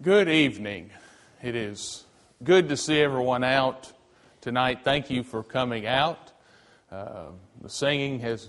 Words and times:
Good 0.00 0.28
evening. 0.28 0.90
It 1.42 1.56
is 1.56 2.04
good 2.44 2.68
to 2.68 2.76
see 2.76 3.00
everyone 3.00 3.42
out 3.42 3.92
tonight. 4.40 4.84
Thank 4.84 5.10
you 5.10 5.24
for 5.24 5.42
coming 5.42 5.88
out. 5.88 6.30
Uh, 6.88 7.30
the 7.60 7.68
singing 7.68 8.20
has, 8.20 8.48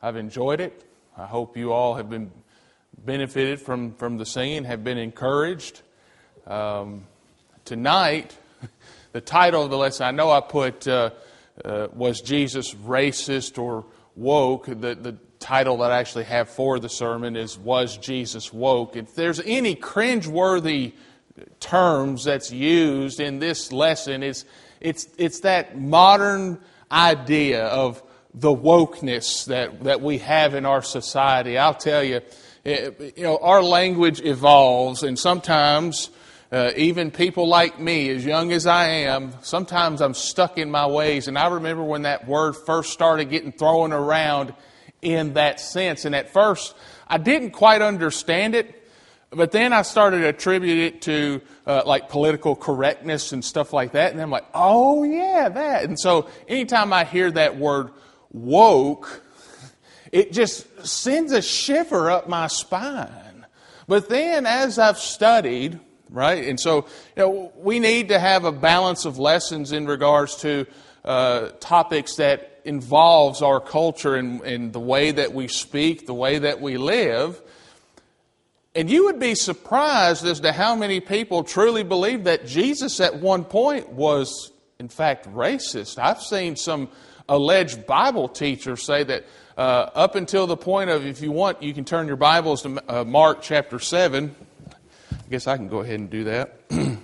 I've 0.00 0.14
enjoyed 0.14 0.60
it. 0.60 0.88
I 1.18 1.26
hope 1.26 1.56
you 1.56 1.72
all 1.72 1.96
have 1.96 2.08
been 2.08 2.30
benefited 3.04 3.60
from, 3.60 3.94
from 3.94 4.16
the 4.16 4.24
singing, 4.24 4.62
have 4.62 4.84
been 4.84 4.96
encouraged. 4.96 5.82
Um, 6.46 7.08
tonight, 7.64 8.36
the 9.10 9.20
title 9.20 9.64
of 9.64 9.70
the 9.70 9.78
lesson, 9.78 10.06
I 10.06 10.12
know 10.12 10.30
I 10.30 10.40
put, 10.40 10.86
uh, 10.86 11.10
uh, 11.64 11.88
was 11.94 12.20
Jesus 12.20 12.74
racist 12.74 13.60
or 13.60 13.86
woke? 14.14 14.66
The, 14.66 14.94
the 14.94 15.16
title 15.38 15.78
that 15.78 15.92
I 15.92 15.98
actually 15.98 16.24
have 16.24 16.48
for 16.48 16.78
the 16.78 16.88
sermon 16.88 17.36
is 17.36 17.58
Was 17.58 17.96
Jesus 17.96 18.52
Woke? 18.52 18.96
If 18.96 19.14
there's 19.14 19.40
any 19.40 19.74
cringeworthy 19.74 20.92
terms 21.60 22.24
that's 22.24 22.50
used 22.50 23.20
in 23.20 23.38
this 23.38 23.72
lesson, 23.72 24.22
it's, 24.22 24.44
it's, 24.80 25.08
it's 25.18 25.40
that 25.40 25.78
modern 25.78 26.60
idea 26.90 27.66
of 27.66 28.02
the 28.34 28.54
wokeness 28.54 29.46
that, 29.46 29.84
that 29.84 30.00
we 30.00 30.18
have 30.18 30.54
in 30.54 30.66
our 30.66 30.82
society. 30.82 31.56
I'll 31.56 31.74
tell 31.74 32.04
you, 32.04 32.20
you 32.64 33.12
know, 33.18 33.38
our 33.38 33.62
language 33.62 34.20
evolves, 34.20 35.02
and 35.02 35.18
sometimes 35.18 36.10
uh, 36.52 36.70
even 36.76 37.10
people 37.10 37.48
like 37.48 37.80
me, 37.80 38.08
as 38.10 38.24
young 38.24 38.52
as 38.52 38.66
I 38.66 38.86
am, 38.86 39.32
sometimes 39.42 40.00
I'm 40.00 40.14
stuck 40.14 40.58
in 40.58 40.70
my 40.70 40.86
ways. 40.86 41.28
And 41.28 41.38
I 41.38 41.48
remember 41.48 41.82
when 41.82 42.02
that 42.02 42.28
word 42.28 42.54
first 42.54 42.92
started 42.92 43.30
getting 43.30 43.52
thrown 43.52 43.92
around 43.92 44.54
in 45.02 45.34
that 45.34 45.60
sense. 45.60 46.04
And 46.04 46.14
at 46.14 46.32
first, 46.32 46.74
I 47.06 47.18
didn't 47.18 47.50
quite 47.50 47.82
understand 47.82 48.54
it, 48.54 48.88
but 49.30 49.52
then 49.52 49.72
I 49.72 49.82
started 49.82 50.20
to 50.20 50.28
attribute 50.28 50.78
it 50.78 51.02
to 51.02 51.40
uh, 51.66 51.82
like 51.84 52.08
political 52.08 52.56
correctness 52.56 53.32
and 53.32 53.44
stuff 53.44 53.72
like 53.72 53.92
that. 53.92 54.12
And 54.12 54.20
I'm 54.20 54.30
like, 54.30 54.46
oh, 54.54 55.04
yeah, 55.04 55.48
that. 55.48 55.84
And 55.84 55.98
so 55.98 56.28
anytime 56.48 56.92
I 56.92 57.04
hear 57.04 57.30
that 57.30 57.56
word 57.56 57.90
woke, 58.32 59.22
it 60.12 60.32
just 60.32 60.86
sends 60.86 61.32
a 61.32 61.42
shiver 61.42 62.10
up 62.10 62.28
my 62.28 62.46
spine. 62.46 63.46
But 63.88 64.08
then 64.08 64.46
as 64.46 64.78
I've 64.78 64.98
studied, 64.98 65.78
right, 66.10 66.44
and 66.44 66.58
so 66.58 66.86
you 67.16 67.22
know, 67.22 67.52
we 67.56 67.78
need 67.78 68.08
to 68.08 68.18
have 68.18 68.44
a 68.44 68.52
balance 68.52 69.04
of 69.04 69.18
lessons 69.18 69.72
in 69.72 69.86
regards 69.86 70.36
to 70.36 70.66
uh, 71.04 71.50
topics 71.60 72.16
that 72.16 72.55
involves 72.66 73.42
our 73.42 73.60
culture 73.60 74.16
and, 74.16 74.40
and 74.42 74.72
the 74.72 74.80
way 74.80 75.12
that 75.12 75.32
we 75.32 75.48
speak, 75.48 76.06
the 76.06 76.14
way 76.14 76.38
that 76.40 76.60
we 76.60 76.76
live. 76.76 77.40
And 78.74 78.90
you 78.90 79.04
would 79.06 79.18
be 79.18 79.34
surprised 79.34 80.26
as 80.26 80.40
to 80.40 80.52
how 80.52 80.74
many 80.74 81.00
people 81.00 81.44
truly 81.44 81.82
believe 81.82 82.24
that 82.24 82.46
Jesus 82.46 83.00
at 83.00 83.20
one 83.20 83.44
point 83.44 83.88
was, 83.88 84.52
in 84.78 84.88
fact, 84.88 85.32
racist. 85.32 85.98
I've 85.98 86.20
seen 86.20 86.56
some 86.56 86.88
alleged 87.28 87.86
Bible 87.86 88.28
teachers 88.28 88.84
say 88.84 89.04
that 89.04 89.24
uh, 89.56 89.90
up 89.94 90.14
until 90.14 90.46
the 90.46 90.56
point 90.56 90.90
of, 90.90 91.06
if 91.06 91.22
you 91.22 91.32
want, 91.32 91.62
you 91.62 91.72
can 91.72 91.84
turn 91.84 92.06
your 92.06 92.16
Bibles 92.16 92.62
to 92.62 92.82
uh, 92.88 93.04
Mark 93.04 93.40
chapter 93.40 93.78
7. 93.78 94.34
I 95.12 95.14
guess 95.30 95.46
I 95.46 95.56
can 95.56 95.68
go 95.68 95.78
ahead 95.78 96.00
and 96.00 96.10
do 96.10 96.24
that. 96.24 96.60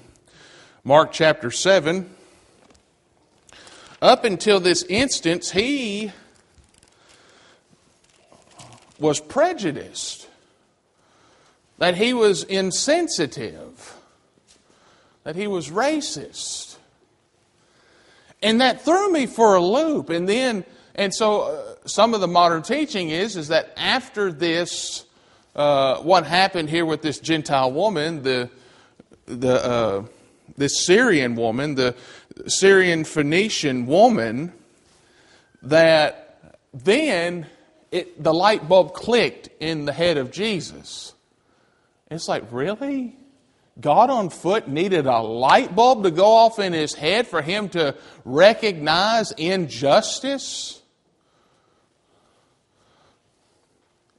Mark 0.85 1.13
chapter 1.13 1.51
7. 1.51 2.11
Up 4.03 4.25
until 4.25 4.59
this 4.59 4.83
instance, 4.89 5.53
he 5.53 6.11
was 8.99 9.21
prejudiced, 9.21 10.29
that 11.79 11.95
he 11.95 12.13
was 12.13 12.43
insensitive, 12.43 13.95
that 15.23 15.37
he 15.37 15.47
was 15.47 15.71
racist. 15.71 16.77
And 18.43 18.61
that 18.61 18.85
threw 18.85 19.13
me 19.13 19.27
for 19.27 19.55
a 19.55 19.61
loop. 19.61 20.11
And 20.11 20.29
then, 20.29 20.65
and 20.97 21.15
so 21.15 21.43
uh, 21.43 21.75
some 21.87 22.13
of 22.13 22.21
the 22.21 22.27
modern 22.27 22.63
teaching 22.63 23.11
is, 23.11 23.37
is 23.37 23.49
that 23.49 23.73
after 23.77 24.33
this, 24.33 25.05
uh, 25.55 25.99
what 25.99 26.27
happened 26.27 26.69
here 26.69 26.85
with 26.85 27.03
this 27.03 27.21
Gentile 27.21 27.71
woman, 27.71 28.25
the, 28.25 28.51
the, 29.27 29.65
uh, 29.65 30.05
this 30.57 30.85
Syrian 30.85 31.37
woman, 31.37 31.77
the, 31.77 31.95
Syrian 32.47 33.05
Phoenician 33.05 33.87
woman 33.87 34.53
that 35.63 36.59
then 36.73 37.47
it, 37.91 38.23
the 38.23 38.33
light 38.33 38.69
bulb 38.69 38.95
clicked 38.95 39.49
in 39.61 39.85
the 39.85 39.93
head 39.93 40.17
of 40.17 40.31
Jesus. 40.31 41.13
It's 42.11 42.29
like, 42.29 42.45
really? 42.51 43.17
God 43.81 44.11
on 44.11 44.29
foot 44.31 44.69
needed 44.69 45.07
a 45.07 45.21
light 45.21 45.75
bulb 45.75 46.03
to 46.05 46.11
go 46.11 46.27
off 46.27 46.59
in 46.59 46.73
his 46.73 46.95
head 46.95 47.27
for 47.27 47.41
him 47.41 47.69
to 47.71 47.97
recognize 48.25 49.33
injustice? 49.33 50.81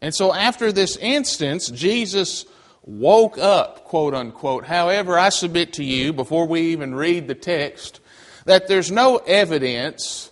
And 0.02 0.14
so, 0.14 0.34
after 0.34 0.72
this 0.72 0.98
instance, 0.98 1.70
Jesus 1.70 2.46
woke 2.84 3.38
up, 3.38 3.86
quote 3.86 4.14
unquote. 4.14 4.66
However, 4.66 5.18
I 5.18 5.30
submit 5.30 5.74
to 5.74 5.84
you, 5.84 6.14
before 6.14 6.46
we 6.46 6.62
even 6.74 6.94
read 6.94 7.28
the 7.28 7.36
text, 7.36 8.02
that 8.46 8.68
there's 8.68 8.92
no 8.92 9.18
evidence 9.18 10.32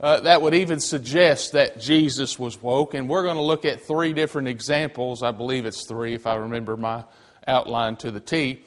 uh, 0.00 0.20
that 0.20 0.42
would 0.42 0.54
even 0.54 0.80
suggest 0.80 1.52
that 1.52 1.80
Jesus 1.80 2.38
was 2.38 2.60
woke. 2.60 2.94
And 2.94 3.08
we're 3.08 3.22
going 3.22 3.36
to 3.36 3.42
look 3.42 3.64
at 3.64 3.82
three 3.82 4.12
different 4.12 4.48
examples. 4.48 5.22
I 5.22 5.30
believe 5.30 5.66
it's 5.66 5.86
three, 5.86 6.14
if 6.14 6.26
I 6.26 6.34
remember 6.36 6.76
my 6.76 7.04
outline 7.46 7.96
to 7.96 8.10
the 8.10 8.20
T. 8.20 8.62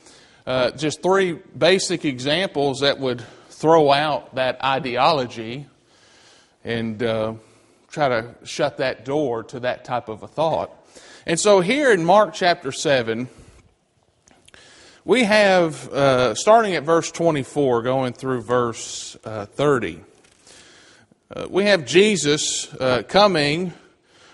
Uh, 0.45 0.71
just 0.71 1.03
three 1.03 1.33
basic 1.33 2.05
examples 2.05 2.79
that 2.79 2.99
would 2.99 3.23
throw 3.49 3.91
out 3.91 4.35
that 4.35 4.63
ideology 4.63 5.67
and 6.63 7.03
uh, 7.03 7.33
try 7.89 8.07
to 8.07 8.35
shut 8.43 8.77
that 8.77 9.03
door 9.03 9.43
to 9.43 9.59
that 9.59 9.83
type 9.83 10.09
of 10.09 10.23
a 10.23 10.27
thought. 10.27 10.71
And 11.25 11.39
so 11.39 11.59
here 11.59 11.91
in 11.91 12.05
Mark 12.05 12.33
chapter 12.33 12.71
7, 12.71 13.27
we 15.07 15.23
have, 15.23 15.87
uh, 15.93 16.35
starting 16.35 16.75
at 16.75 16.83
verse 16.83 17.09
24, 17.13 17.81
going 17.81 18.11
through 18.11 18.41
verse 18.41 19.15
uh, 19.23 19.45
30, 19.45 20.01
uh, 21.33 21.47
we 21.49 21.63
have 21.63 21.85
Jesus 21.85 22.73
uh, 22.73 23.03
coming 23.07 23.71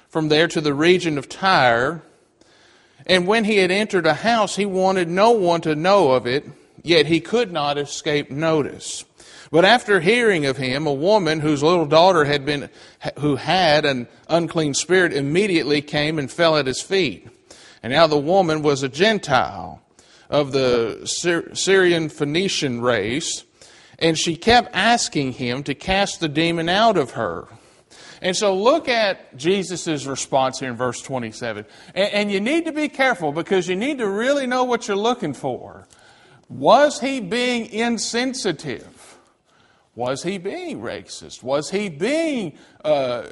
from 0.10 0.30
there 0.30 0.48
to 0.48 0.62
the 0.62 0.74
region 0.74 1.20
of 1.20 1.30
Tyre. 1.30 2.02
And 3.06 3.28
when 3.28 3.44
he 3.44 3.58
had 3.58 3.70
entered 3.70 4.08
a 4.08 4.16
house, 4.16 4.56
he 4.56 4.66
wanted 4.66 5.10
no 5.10 5.30
one 5.30 5.62
to 5.62 5.76
know 5.76 6.10
of 6.10 6.26
it, 6.26 6.44
yet 6.82 7.06
he 7.06 7.20
could 7.20 7.52
not 7.52 7.78
escape 7.78 8.32
notice. 8.32 9.06
But 9.52 9.66
after 9.66 10.00
hearing 10.00 10.48
of 10.48 10.58
him, 10.58 10.88
a 10.88 10.94
woman 10.94 11.40
whose 11.40 11.62
little 11.62 11.86
daughter 11.86 12.26
had 12.26 12.48
been, 12.48 12.72
who 13.20 13.36
had 13.36 13.86
an 13.86 14.08
unclean 14.28 14.74
spirit, 14.74 15.14
immediately 15.14 15.84
came 15.84 16.18
and 16.18 16.32
fell 16.32 16.58
at 16.58 16.66
his 16.66 16.82
feet. 16.82 17.28
And 17.84 17.94
now 17.94 18.08
the 18.08 18.18
woman 18.18 18.64
was 18.64 18.82
a 18.82 18.90
Gentile 18.90 19.83
of 20.34 20.52
the 20.52 21.06
Syrian 21.54 22.10
Phoenician 22.10 22.82
race, 22.82 23.44
and 24.00 24.18
she 24.18 24.36
kept 24.36 24.72
asking 24.74 25.34
him 25.34 25.62
to 25.64 25.76
cast 25.76 26.20
the 26.20 26.28
demon 26.28 26.70
out 26.70 26.98
of 26.98 27.12
her. 27.12 27.48
And 28.20 28.36
so 28.36 28.56
look 28.56 28.90
at 28.90 29.38
Jesus' 29.38 30.06
response 30.08 30.60
here 30.60 30.70
in 30.70 30.76
verse 30.76 31.02
27. 31.04 31.66
And, 31.94 32.14
and, 32.14 32.32
you 32.32 32.40
need 32.40 32.66
to 32.66 32.72
be 32.72 32.90
careful 32.90 33.32
because 33.32 33.68
you 33.68 33.76
need 33.76 34.00
to 34.00 34.08
really 34.08 34.48
know 34.48 34.64
what 34.64 34.88
you're 34.88 34.98
looking 34.98 35.34
for. 35.34 35.88
Was 36.50 37.00
he 37.00 37.20
being 37.20 37.68
insensitive? 37.68 39.20
Was 39.94 40.24
he 40.24 40.40
being 40.40 40.80
racist? 40.80 41.44
Was 41.44 41.70
he 41.70 41.90
being 41.90 42.58
uh, 42.84 43.24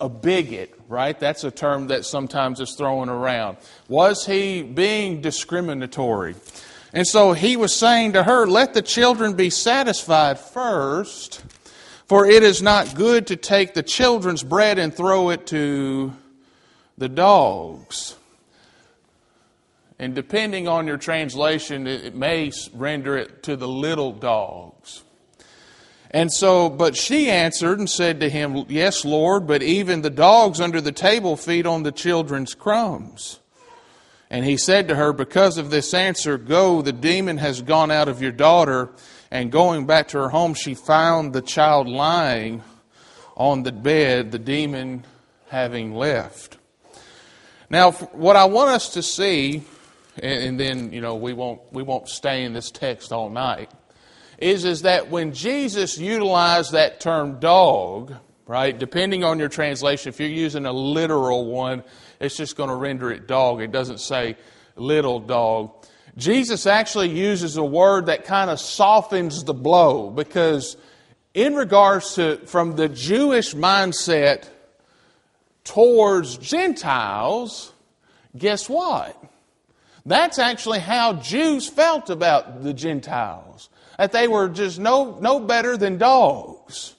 a 0.00 0.08
bigot, 0.08 0.78
right? 0.88 1.18
That's 1.18 1.44
a 1.44 1.50
term 1.50 1.88
that 1.88 2.04
sometimes 2.04 2.60
is 2.60 2.74
thrown 2.76 3.08
around. 3.08 3.56
Was 3.88 4.26
he 4.26 4.62
being 4.62 5.20
discriminatory? 5.20 6.34
And 6.92 7.06
so 7.06 7.32
he 7.32 7.56
was 7.56 7.74
saying 7.74 8.12
to 8.12 8.22
her, 8.22 8.46
Let 8.46 8.74
the 8.74 8.82
children 8.82 9.34
be 9.34 9.50
satisfied 9.50 10.38
first, 10.38 11.42
for 12.06 12.26
it 12.26 12.42
is 12.42 12.62
not 12.62 12.94
good 12.94 13.26
to 13.28 13.36
take 13.36 13.74
the 13.74 13.82
children's 13.82 14.42
bread 14.42 14.78
and 14.78 14.94
throw 14.94 15.30
it 15.30 15.46
to 15.48 16.12
the 16.98 17.08
dogs. 17.08 18.16
And 19.98 20.14
depending 20.14 20.68
on 20.68 20.86
your 20.86 20.98
translation, 20.98 21.86
it 21.86 22.14
may 22.14 22.52
render 22.74 23.16
it 23.16 23.42
to 23.44 23.56
the 23.56 23.68
little 23.68 24.12
dogs. 24.12 25.02
And 26.16 26.32
so, 26.32 26.70
but 26.70 26.96
she 26.96 27.30
answered 27.30 27.78
and 27.78 27.90
said 27.90 28.20
to 28.20 28.30
him, 28.30 28.64
Yes, 28.70 29.04
Lord, 29.04 29.46
but 29.46 29.62
even 29.62 30.00
the 30.00 30.08
dogs 30.08 30.62
under 30.62 30.80
the 30.80 30.90
table 30.90 31.36
feed 31.36 31.66
on 31.66 31.82
the 31.82 31.92
children's 31.92 32.54
crumbs. 32.54 33.38
And 34.30 34.42
he 34.42 34.56
said 34.56 34.88
to 34.88 34.94
her, 34.94 35.12
Because 35.12 35.58
of 35.58 35.68
this 35.68 35.92
answer, 35.92 36.38
go, 36.38 36.80
the 36.80 36.94
demon 36.94 37.36
has 37.36 37.60
gone 37.60 37.90
out 37.90 38.08
of 38.08 38.22
your 38.22 38.32
daughter. 38.32 38.88
And 39.30 39.52
going 39.52 39.84
back 39.84 40.08
to 40.08 40.16
her 40.16 40.30
home, 40.30 40.54
she 40.54 40.72
found 40.72 41.34
the 41.34 41.42
child 41.42 41.86
lying 41.86 42.62
on 43.36 43.62
the 43.62 43.72
bed, 43.72 44.32
the 44.32 44.38
demon 44.38 45.04
having 45.48 45.94
left. 45.94 46.56
Now, 47.68 47.92
what 47.92 48.36
I 48.36 48.46
want 48.46 48.70
us 48.70 48.94
to 48.94 49.02
see 49.02 49.64
and, 50.18 50.58
then 50.58 50.94
you 50.94 51.02
know 51.02 51.16
we 51.16 51.34
won't 51.34 51.60
we 51.72 51.82
won't 51.82 52.08
stay 52.08 52.44
in 52.44 52.54
this 52.54 52.70
text 52.70 53.12
all 53.12 53.28
night, 53.28 53.70
is 54.38 54.64
is 54.64 54.82
that 54.82 55.10
when 55.10 55.32
Jesus 55.32 55.98
utilized 55.98 56.72
that 56.72 57.00
term 57.00 57.40
dog, 57.40 58.14
right? 58.46 58.78
Depending 58.78 59.24
on 59.24 59.38
your 59.38 59.48
translation, 59.48 60.10
if 60.10 60.20
you're 60.20 60.28
using 60.28 60.66
a 60.66 60.72
literal 60.72 61.46
one, 61.46 61.82
it's 62.20 62.36
just 62.36 62.56
going 62.56 62.70
to 62.70 62.76
render 62.76 63.10
it 63.10 63.26
dog. 63.26 63.60
It 63.60 63.72
doesn't 63.72 64.00
say 64.00 64.36
little 64.76 65.20
dog. 65.20 65.72
Jesus 66.16 66.66
actually 66.66 67.10
uses 67.10 67.56
a 67.56 67.64
word 67.64 68.06
that 68.06 68.24
kind 68.24 68.50
of 68.50 68.58
softens 68.58 69.44
the 69.44 69.52
blow 69.52 70.10
because, 70.10 70.76
in 71.34 71.54
regards 71.54 72.14
to 72.14 72.38
from 72.46 72.76
the 72.76 72.88
Jewish 72.88 73.54
mindset 73.54 74.48
towards 75.64 76.38
Gentiles, 76.38 77.72
guess 78.36 78.68
what? 78.68 79.22
That's 80.06 80.38
actually 80.38 80.78
how 80.78 81.14
Jews 81.14 81.68
felt 81.68 82.08
about 82.08 82.62
the 82.62 82.72
Gentiles. 82.72 83.68
That 83.98 84.12
they 84.12 84.28
were 84.28 84.48
just 84.48 84.78
no, 84.78 85.18
no 85.20 85.40
better 85.40 85.76
than 85.76 85.98
dogs. 85.98 86.94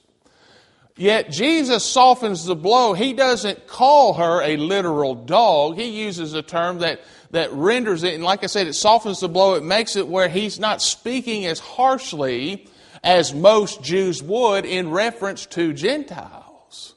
Yet 0.98 1.30
Jesus 1.30 1.84
softens 1.84 2.44
the 2.44 2.56
blow. 2.56 2.92
He 2.92 3.12
doesn't 3.12 3.68
call 3.68 4.14
her 4.14 4.42
a 4.42 4.56
literal 4.56 5.14
dog. 5.14 5.76
He 5.76 6.02
uses 6.02 6.34
a 6.34 6.42
term 6.42 6.78
that, 6.80 7.00
that 7.30 7.52
renders 7.52 8.02
it, 8.02 8.14
and 8.14 8.24
like 8.24 8.42
I 8.42 8.48
said, 8.48 8.66
it 8.66 8.74
softens 8.74 9.20
the 9.20 9.28
blow. 9.28 9.54
It 9.54 9.62
makes 9.62 9.94
it 9.94 10.08
where 10.08 10.28
he's 10.28 10.58
not 10.58 10.82
speaking 10.82 11.46
as 11.46 11.60
harshly 11.60 12.66
as 13.04 13.32
most 13.32 13.80
Jews 13.80 14.20
would 14.24 14.64
in 14.64 14.90
reference 14.90 15.46
to 15.46 15.72
Gentiles. 15.72 16.94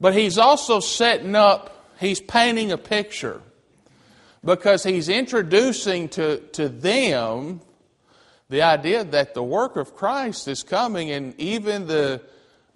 But 0.00 0.14
he's 0.14 0.38
also 0.38 0.80
setting 0.80 1.34
up, 1.34 1.92
he's 2.00 2.20
painting 2.20 2.72
a 2.72 2.78
picture 2.78 3.42
because 4.42 4.84
he's 4.84 5.10
introducing 5.10 6.08
to, 6.10 6.38
to 6.52 6.70
them 6.70 7.60
the 8.48 8.62
idea 8.62 9.04
that 9.04 9.34
the 9.34 9.42
work 9.42 9.76
of 9.76 9.94
Christ 9.94 10.46
is 10.48 10.62
coming, 10.62 11.10
and 11.10 11.38
even 11.40 11.86
the 11.86 12.22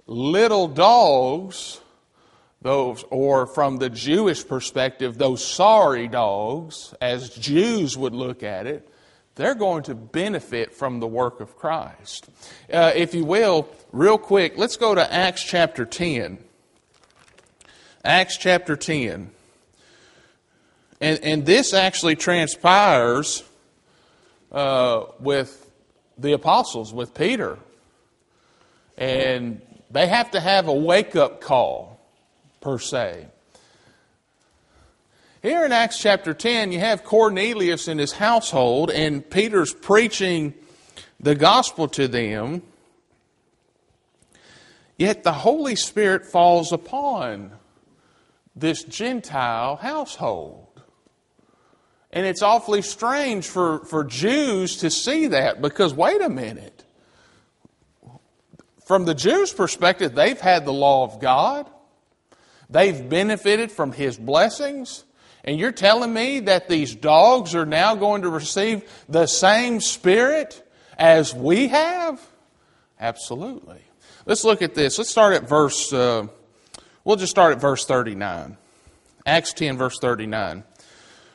little 0.06 0.66
dogs, 0.66 1.80
those, 2.62 3.04
or 3.10 3.46
from 3.46 3.76
the 3.76 3.88
Jewish 3.88 4.46
perspective, 4.46 5.16
those 5.16 5.44
sorry 5.44 6.08
dogs, 6.08 6.94
as 7.00 7.30
Jews 7.30 7.96
would 7.96 8.14
look 8.14 8.42
at 8.42 8.66
it, 8.66 8.88
they're 9.36 9.54
going 9.54 9.84
to 9.84 9.94
benefit 9.94 10.74
from 10.74 11.00
the 11.00 11.06
work 11.06 11.40
of 11.40 11.56
Christ. 11.56 12.28
Uh, 12.70 12.92
if 12.94 13.14
you 13.14 13.24
will, 13.24 13.68
real 13.92 14.18
quick, 14.18 14.58
let's 14.58 14.76
go 14.76 14.94
to 14.94 15.12
Acts 15.12 15.44
chapter 15.44 15.86
10. 15.86 16.38
Acts 18.04 18.36
chapter 18.36 18.76
10. 18.76 19.30
And, 21.00 21.20
and 21.22 21.46
this 21.46 21.72
actually 21.72 22.16
transpires 22.16 23.44
uh, 24.52 25.04
with 25.18 25.70
the 26.18 26.32
apostles, 26.32 26.92
with 26.92 27.14
Peter. 27.14 27.58
And 28.96 29.62
they 29.90 30.06
have 30.06 30.32
to 30.32 30.40
have 30.40 30.68
a 30.68 30.74
wake 30.74 31.16
up 31.16 31.40
call, 31.40 32.00
per 32.60 32.78
se. 32.78 33.26
Here 35.42 35.64
in 35.64 35.72
Acts 35.72 35.98
chapter 35.98 36.34
10, 36.34 36.70
you 36.70 36.80
have 36.80 37.02
Cornelius 37.02 37.88
and 37.88 37.98
his 37.98 38.12
household, 38.12 38.90
and 38.90 39.28
Peter's 39.28 39.72
preaching 39.72 40.52
the 41.18 41.34
gospel 41.34 41.88
to 41.88 42.06
them. 42.06 42.62
Yet 44.98 45.24
the 45.24 45.32
Holy 45.32 45.76
Spirit 45.76 46.26
falls 46.26 46.72
upon 46.72 47.52
this 48.54 48.84
Gentile 48.84 49.76
household. 49.76 50.66
And 52.12 52.26
it's 52.26 52.42
awfully 52.42 52.82
strange 52.82 53.46
for, 53.46 53.84
for 53.84 54.04
Jews 54.04 54.78
to 54.78 54.90
see 54.90 55.28
that 55.28 55.62
because, 55.62 55.94
wait 55.94 56.20
a 56.20 56.28
minute. 56.28 56.84
From 58.84 59.04
the 59.04 59.14
Jews' 59.14 59.52
perspective, 59.52 60.14
they've 60.14 60.40
had 60.40 60.64
the 60.64 60.72
law 60.72 61.04
of 61.04 61.20
God, 61.20 61.70
they've 62.68 63.08
benefited 63.08 63.70
from 63.70 63.92
His 63.92 64.18
blessings. 64.18 65.04
And 65.42 65.58
you're 65.58 65.72
telling 65.72 66.12
me 66.12 66.40
that 66.40 66.68
these 66.68 66.94
dogs 66.94 67.54
are 67.54 67.64
now 67.64 67.94
going 67.94 68.22
to 68.22 68.28
receive 68.28 68.82
the 69.08 69.26
same 69.26 69.80
spirit 69.80 70.62
as 70.98 71.34
we 71.34 71.68
have? 71.68 72.20
Absolutely. 73.00 73.80
Let's 74.26 74.44
look 74.44 74.60
at 74.60 74.74
this. 74.74 74.98
Let's 74.98 75.08
start 75.08 75.34
at 75.34 75.48
verse, 75.48 75.92
uh, 75.92 76.26
we'll 77.04 77.16
just 77.16 77.30
start 77.30 77.52
at 77.52 77.60
verse 77.60 77.86
39. 77.86 78.58
Acts 79.24 79.54
10, 79.54 79.78
verse 79.78 79.98
39. 79.98 80.62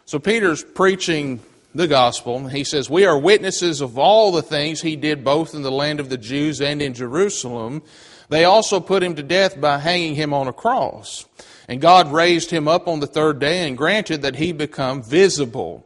So 0.05 0.19
Peter's 0.19 0.63
preaching 0.63 1.39
the 1.73 1.87
gospel. 1.87 2.47
He 2.47 2.63
says, 2.63 2.89
We 2.89 3.05
are 3.05 3.17
witnesses 3.17 3.81
of 3.81 3.97
all 3.97 4.31
the 4.31 4.43
things 4.43 4.81
he 4.81 4.95
did 4.95 5.23
both 5.23 5.55
in 5.55 5.63
the 5.63 5.71
land 5.71 5.99
of 5.99 6.09
the 6.09 6.17
Jews 6.17 6.61
and 6.61 6.81
in 6.81 6.93
Jerusalem. 6.93 7.81
They 8.29 8.45
also 8.45 8.79
put 8.79 9.03
him 9.03 9.15
to 9.15 9.23
death 9.23 9.59
by 9.59 9.79
hanging 9.79 10.15
him 10.15 10.33
on 10.33 10.47
a 10.47 10.53
cross. 10.53 11.25
And 11.67 11.81
God 11.81 12.11
raised 12.11 12.51
him 12.51 12.67
up 12.67 12.87
on 12.87 12.99
the 12.99 13.07
third 13.07 13.39
day 13.39 13.67
and 13.67 13.77
granted 13.77 14.21
that 14.21 14.35
he 14.35 14.51
become 14.51 15.01
visible, 15.01 15.83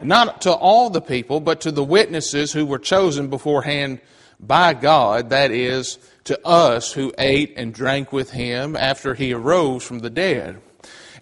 not 0.00 0.40
to 0.42 0.52
all 0.52 0.90
the 0.90 1.00
people, 1.00 1.38
but 1.38 1.60
to 1.60 1.70
the 1.70 1.84
witnesses 1.84 2.52
who 2.52 2.66
were 2.66 2.80
chosen 2.80 3.28
beforehand 3.28 4.00
by 4.40 4.74
God, 4.74 5.30
that 5.30 5.52
is, 5.52 5.98
to 6.24 6.44
us 6.46 6.92
who 6.92 7.12
ate 7.16 7.54
and 7.56 7.72
drank 7.72 8.12
with 8.12 8.32
him 8.32 8.74
after 8.74 9.14
he 9.14 9.32
arose 9.32 9.84
from 9.84 10.00
the 10.00 10.10
dead. 10.10 10.60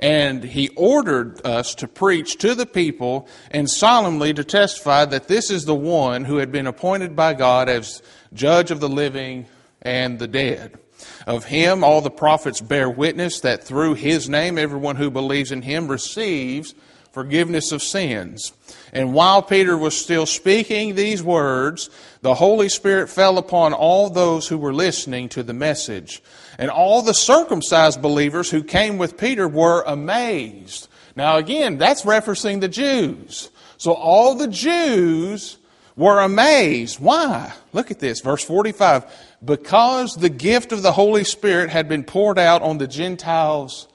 And 0.00 0.42
he 0.42 0.70
ordered 0.70 1.46
us 1.46 1.74
to 1.76 1.86
preach 1.86 2.36
to 2.38 2.54
the 2.54 2.66
people 2.66 3.28
and 3.50 3.70
solemnly 3.70 4.32
to 4.32 4.42
testify 4.42 5.04
that 5.04 5.28
this 5.28 5.50
is 5.50 5.66
the 5.66 5.74
one 5.74 6.24
who 6.24 6.38
had 6.38 6.50
been 6.50 6.66
appointed 6.66 7.14
by 7.14 7.34
God 7.34 7.68
as 7.68 8.02
judge 8.32 8.70
of 8.70 8.80
the 8.80 8.88
living 8.88 9.46
and 9.82 10.18
the 10.18 10.26
dead. 10.28 10.78
Of 11.26 11.44
him, 11.44 11.84
all 11.84 12.00
the 12.00 12.10
prophets 12.10 12.60
bear 12.60 12.88
witness 12.88 13.40
that 13.40 13.62
through 13.64 13.94
his 13.94 14.28
name, 14.28 14.58
everyone 14.58 14.96
who 14.96 15.10
believes 15.10 15.52
in 15.52 15.62
him 15.62 15.88
receives 15.88 16.74
forgiveness 17.12 17.72
of 17.72 17.82
sins. 17.82 18.52
And 18.92 19.12
while 19.12 19.42
Peter 19.42 19.76
was 19.76 19.96
still 19.96 20.26
speaking 20.26 20.94
these 20.94 21.22
words, 21.22 21.90
the 22.22 22.34
Holy 22.34 22.68
Spirit 22.68 23.08
fell 23.08 23.38
upon 23.38 23.72
all 23.72 24.10
those 24.10 24.48
who 24.48 24.58
were 24.58 24.72
listening 24.72 25.28
to 25.30 25.42
the 25.42 25.52
message. 25.52 26.22
And 26.60 26.70
all 26.70 27.00
the 27.00 27.14
circumcised 27.14 28.02
believers 28.02 28.50
who 28.50 28.62
came 28.62 28.98
with 28.98 29.16
Peter 29.16 29.48
were 29.48 29.82
amazed. 29.86 30.88
Now, 31.16 31.38
again, 31.38 31.78
that's 31.78 32.02
referencing 32.02 32.60
the 32.60 32.68
Jews. 32.68 33.48
So 33.78 33.94
all 33.94 34.34
the 34.34 34.46
Jews 34.46 35.56
were 35.96 36.20
amazed. 36.20 37.00
Why? 37.00 37.54
Look 37.72 37.90
at 37.90 37.98
this, 37.98 38.20
verse 38.20 38.44
45. 38.44 39.06
Because 39.42 40.14
the 40.16 40.28
gift 40.28 40.72
of 40.72 40.82
the 40.82 40.92
Holy 40.92 41.24
Spirit 41.24 41.70
had 41.70 41.88
been 41.88 42.04
poured 42.04 42.38
out 42.38 42.60
on 42.60 42.76
the 42.76 42.86
Gentiles 42.86 43.88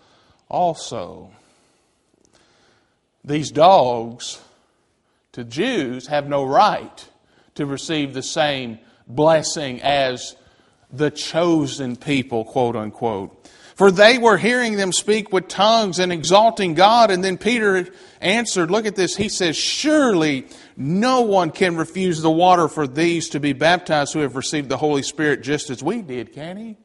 also. 0.49 1.29
These 3.23 3.51
dogs 3.51 4.41
to 5.33 5.43
Jews 5.43 6.07
have 6.07 6.27
no 6.27 6.43
right 6.43 7.09
to 7.53 7.67
receive 7.67 8.15
the 8.15 8.23
same 8.23 8.79
blessing 9.07 9.83
as 9.83 10.35
the 10.91 11.11
chosen 11.11 11.95
people, 11.95 12.45
quote 12.45 12.75
unquote. 12.75 13.45
For 13.75 13.91
they 13.91 14.17
were 14.17 14.37
hearing 14.37 14.77
them 14.77 14.93
speak 14.93 15.33
with 15.33 15.49
tongues 15.49 15.99
and 15.99 16.11
exalting 16.11 16.75
God. 16.75 17.11
And 17.11 17.21
then 17.21 17.37
Peter 17.37 17.87
answered, 18.21 18.71
look 18.71 18.85
at 18.85 18.95
this. 18.95 19.17
He 19.17 19.27
says, 19.27 19.57
Surely 19.57 20.47
no 20.77 21.21
one 21.21 21.51
can 21.51 21.75
refuse 21.75 22.21
the 22.21 22.31
water 22.31 22.69
for 22.69 22.87
these 22.87 23.29
to 23.29 23.41
be 23.41 23.51
baptized 23.51 24.13
who 24.13 24.19
have 24.19 24.37
received 24.37 24.69
the 24.69 24.77
Holy 24.77 25.03
Spirit 25.03 25.43
just 25.43 25.69
as 25.69 25.83
we 25.83 26.01
did, 26.01 26.31
can 26.31 26.55
he? 26.55 26.77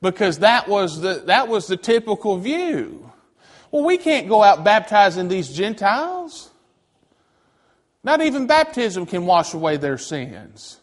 Because 0.00 0.38
that 0.38 0.68
was 0.68 1.00
the, 1.00 1.24
that 1.26 1.48
was 1.48 1.66
the 1.66 1.76
typical 1.76 2.38
view. 2.38 3.10
Well, 3.72 3.84
we 3.84 3.98
can't 3.98 4.28
go 4.28 4.42
out 4.42 4.64
baptizing 4.64 5.26
these 5.26 5.52
Gentiles. 5.52 6.50
Not 8.02 8.22
even 8.22 8.46
baptism 8.46 9.04
can 9.04 9.26
wash 9.26 9.52
away 9.52 9.76
their 9.76 9.98
sins. 9.98 10.79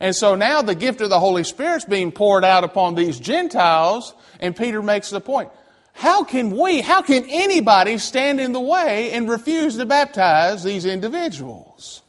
And 0.00 0.14
so 0.14 0.34
now 0.34 0.62
the 0.62 0.74
gift 0.74 1.00
of 1.00 1.10
the 1.10 1.18
Holy 1.18 1.44
Spirit 1.44 1.78
is 1.78 1.84
being 1.84 2.12
poured 2.12 2.44
out 2.44 2.64
upon 2.64 2.94
these 2.94 3.18
Gentiles, 3.18 4.14
and 4.40 4.56
Peter 4.56 4.82
makes 4.82 5.10
the 5.10 5.20
point. 5.20 5.50
How 5.92 6.22
can 6.22 6.56
we, 6.56 6.80
how 6.80 7.02
can 7.02 7.24
anybody 7.28 7.98
stand 7.98 8.40
in 8.40 8.52
the 8.52 8.60
way 8.60 9.10
and 9.10 9.28
refuse 9.28 9.76
to 9.76 9.86
baptize 9.86 10.62
these 10.62 10.84
individuals? 10.84 12.02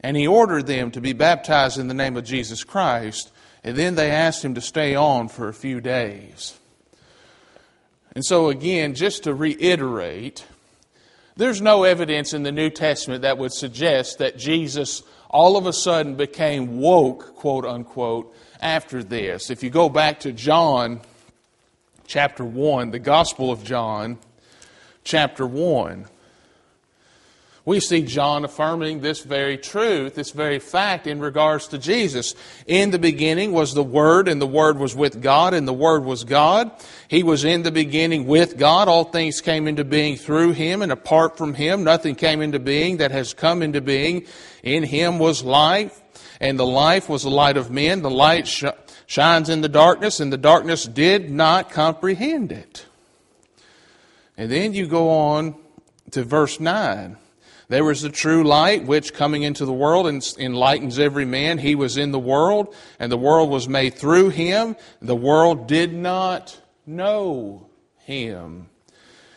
And 0.00 0.16
he 0.16 0.26
ordered 0.26 0.66
them 0.66 0.90
to 0.92 1.00
be 1.02 1.12
baptized 1.12 1.78
in 1.78 1.88
the 1.88 1.94
name 1.94 2.16
of 2.16 2.24
Jesus 2.24 2.64
Christ, 2.64 3.30
and 3.62 3.76
then 3.76 3.94
they 3.94 4.10
asked 4.10 4.42
him 4.42 4.54
to 4.54 4.60
stay 4.62 4.94
on 4.94 5.28
for 5.28 5.48
a 5.48 5.54
few 5.54 5.82
days. 5.82 6.58
And 8.14 8.24
so, 8.24 8.48
again, 8.48 8.94
just 8.94 9.24
to 9.24 9.34
reiterate, 9.34 10.46
there's 11.36 11.60
no 11.60 11.84
evidence 11.84 12.32
in 12.32 12.44
the 12.44 12.52
New 12.52 12.70
Testament 12.70 13.20
that 13.22 13.36
would 13.36 13.52
suggest 13.52 14.18
that 14.18 14.38
Jesus 14.38 15.02
all 15.36 15.58
of 15.58 15.66
a 15.66 15.72
sudden 15.72 16.14
became 16.14 16.78
woke, 16.78 17.36
quote 17.36 17.66
unquote, 17.66 18.34
after 18.62 19.02
this. 19.02 19.50
If 19.50 19.62
you 19.62 19.68
go 19.68 19.90
back 19.90 20.20
to 20.20 20.32
John 20.32 21.02
chapter 22.06 22.42
1, 22.42 22.90
the 22.90 22.98
Gospel 22.98 23.52
of 23.52 23.62
John, 23.62 24.16
chapter 25.04 25.46
1, 25.46 26.06
We 27.66 27.80
see 27.80 28.02
John 28.02 28.44
affirming 28.44 29.00
this 29.00 29.24
very 29.24 29.58
truth, 29.58 30.14
this 30.14 30.30
very 30.30 30.60
fact 30.60 31.08
in 31.08 31.18
regards 31.18 31.66
to 31.68 31.78
Jesus. 31.78 32.36
In 32.68 32.92
the 32.92 32.98
beginning 32.98 33.50
was 33.50 33.74
the 33.74 33.82
Word, 33.82 34.28
and 34.28 34.40
the 34.40 34.46
Word 34.46 34.78
was 34.78 34.94
with 34.94 35.20
God, 35.20 35.52
and 35.52 35.66
the 35.66 35.72
Word 35.72 36.04
was 36.04 36.22
God. 36.22 36.70
He 37.08 37.24
was 37.24 37.44
in 37.44 37.64
the 37.64 37.72
beginning 37.72 38.28
with 38.28 38.56
God. 38.56 38.86
All 38.86 39.02
things 39.02 39.40
came 39.40 39.66
into 39.66 39.82
being 39.82 40.16
through 40.16 40.52
Him, 40.52 40.80
and 40.80 40.92
apart 40.92 41.36
from 41.36 41.54
Him, 41.54 41.82
nothing 41.82 42.14
came 42.14 42.40
into 42.40 42.60
being 42.60 42.98
that 42.98 43.10
has 43.10 43.34
come 43.34 43.62
into 43.62 43.80
being. 43.80 44.26
In 44.62 44.84
Him 44.84 45.18
was 45.18 45.42
life, 45.42 46.00
and 46.40 46.60
the 46.60 46.66
life 46.66 47.08
was 47.08 47.24
the 47.24 47.30
light 47.30 47.56
of 47.56 47.68
men. 47.68 48.00
The 48.00 48.08
light 48.08 48.46
sh- 48.46 48.62
shines 49.08 49.48
in 49.48 49.62
the 49.62 49.68
darkness, 49.68 50.20
and 50.20 50.32
the 50.32 50.38
darkness 50.38 50.84
did 50.84 51.32
not 51.32 51.70
comprehend 51.70 52.52
it. 52.52 52.86
And 54.36 54.52
then 54.52 54.72
you 54.72 54.86
go 54.86 55.10
on 55.10 55.56
to 56.12 56.22
verse 56.22 56.60
9. 56.60 57.16
There 57.68 57.84
was 57.84 58.02
the 58.02 58.10
true 58.10 58.44
light, 58.44 58.86
which 58.86 59.12
coming 59.12 59.42
into 59.42 59.64
the 59.64 59.72
world 59.72 60.06
enlightens 60.38 60.98
every 60.98 61.24
man. 61.24 61.58
He 61.58 61.74
was 61.74 61.96
in 61.96 62.12
the 62.12 62.18
world, 62.18 62.74
and 63.00 63.10
the 63.10 63.16
world 63.16 63.50
was 63.50 63.68
made 63.68 63.94
through 63.94 64.30
him. 64.30 64.76
The 65.02 65.16
world 65.16 65.66
did 65.66 65.92
not 65.92 66.60
know 66.86 67.68
him. 67.98 68.68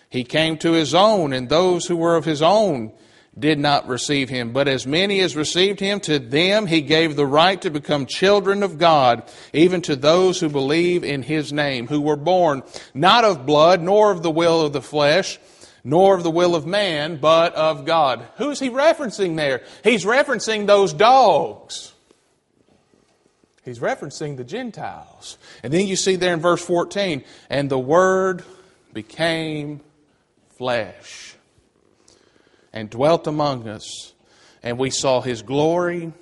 He 0.10 0.24
came 0.24 0.58
to 0.60 0.74
his 0.74 0.94
own, 0.94 1.34
and 1.34 1.50
those 1.50 1.88
who 1.88 1.96
were 1.96 2.16
of 2.16 2.26
his 2.26 2.42
own 2.42 2.92
did 3.38 3.58
not 3.58 3.88
receive 3.88 4.30
him. 4.30 4.54
But 4.54 4.68
as 4.68 4.86
many 4.86 5.22
as 5.22 5.36
received 5.36 5.80
him, 5.80 6.00
to 6.02 6.20
them 6.20 6.68
he 6.68 6.82
gave 6.82 7.16
the 7.16 7.26
right 7.26 7.60
to 7.62 7.70
become 7.70 8.06
children 8.06 8.64
of 8.64 8.78
God, 8.78 9.24
even 9.54 9.82
to 9.84 9.96
those 9.96 10.40
who 10.40 10.50
believe 10.50 11.04
in 11.04 11.24
his 11.24 11.54
name, 11.54 11.88
who 11.88 12.02
were 12.02 12.16
born 12.16 12.64
not 12.94 13.24
of 13.24 13.46
blood, 13.46 13.82
nor 13.82 14.12
of 14.12 14.24
the 14.24 14.32
will 14.32 14.62
of 14.62 14.74
the 14.74 14.82
flesh, 14.82 15.40
nor 15.84 16.16
of 16.16 16.24
the 16.24 16.32
will 16.32 16.56
of 16.56 16.66
man, 16.66 17.18
but 17.18 17.54
of 17.56 17.86
God. 17.86 18.26
Who's 18.38 18.60
he 18.60 18.70
referencing 18.70 19.36
there? 19.36 19.64
He's 19.84 20.06
referencing 20.06 20.68
those 20.68 20.94
dogs. 20.94 21.94
He's 23.64 23.80
referencing 23.80 24.38
the 24.38 24.44
Gentiles. 24.44 25.38
And 25.64 25.72
then 25.72 25.88
you 25.88 25.96
see 25.96 26.16
there 26.16 26.34
in 26.34 26.40
verse 26.40 26.64
14, 26.64 27.24
and 27.50 27.70
the 27.70 27.80
Word 27.80 28.44
became 28.94 29.82
flesh 30.58 31.36
and 32.74 32.90
dwelt 32.90 33.28
among 33.28 33.68
us, 33.68 34.14
and 34.64 34.78
we 34.78 34.90
saw 34.90 35.22
his 35.22 35.42
glory, 35.42 36.14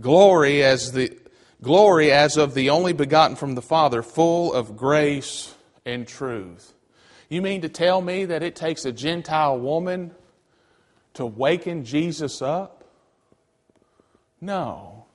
glory 0.00 0.62
as 0.62 0.92
the 0.92 1.16
glory 1.62 2.12
as 2.12 2.36
of 2.36 2.54
the 2.54 2.70
only 2.70 2.92
begotten 2.92 3.36
from 3.36 3.54
the 3.54 3.62
Father, 3.62 4.02
full 4.02 4.52
of 4.52 4.76
grace 4.76 5.54
and 5.84 6.06
truth. 6.06 6.72
You 7.34 7.42
mean 7.42 7.62
to 7.62 7.68
tell 7.68 8.00
me 8.00 8.26
that 8.26 8.44
it 8.44 8.54
takes 8.54 8.84
a 8.84 8.92
Gentile 8.92 9.58
woman 9.58 10.12
to 11.14 11.26
waken 11.26 11.84
Jesus 11.84 12.40
up? 12.40 12.84
No. 14.40 15.06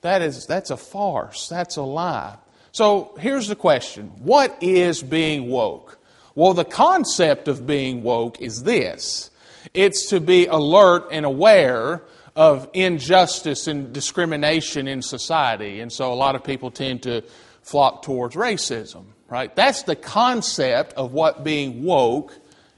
That 0.00 0.20
is 0.20 0.46
that's 0.46 0.72
a 0.72 0.76
farce. 0.76 1.46
That's 1.48 1.76
a 1.76 1.82
lie. 1.82 2.38
So 2.72 3.14
here's 3.20 3.46
the 3.46 3.54
question. 3.54 4.08
What 4.18 4.60
is 4.60 5.00
being 5.00 5.48
woke? 5.48 6.00
Well, 6.34 6.54
the 6.54 6.64
concept 6.64 7.46
of 7.46 7.68
being 7.68 8.02
woke 8.02 8.40
is 8.40 8.64
this. 8.64 9.30
It's 9.72 10.08
to 10.08 10.18
be 10.18 10.46
alert 10.46 11.06
and 11.12 11.24
aware 11.24 12.02
of 12.34 12.68
injustice 12.72 13.68
and 13.68 13.92
discrimination 13.92 14.88
in 14.88 15.02
society. 15.02 15.78
And 15.78 15.92
so 15.92 16.12
a 16.12 16.18
lot 16.18 16.34
of 16.34 16.42
people 16.42 16.72
tend 16.72 17.04
to 17.04 17.22
flock 17.62 18.02
towards 18.02 18.34
racism 18.34 19.04
right? 19.30 19.54
That's 19.54 19.84
the 19.84 19.96
concept 19.96 20.92
of 20.94 21.12
what 21.12 21.44
being 21.44 21.84
woke 21.84 22.34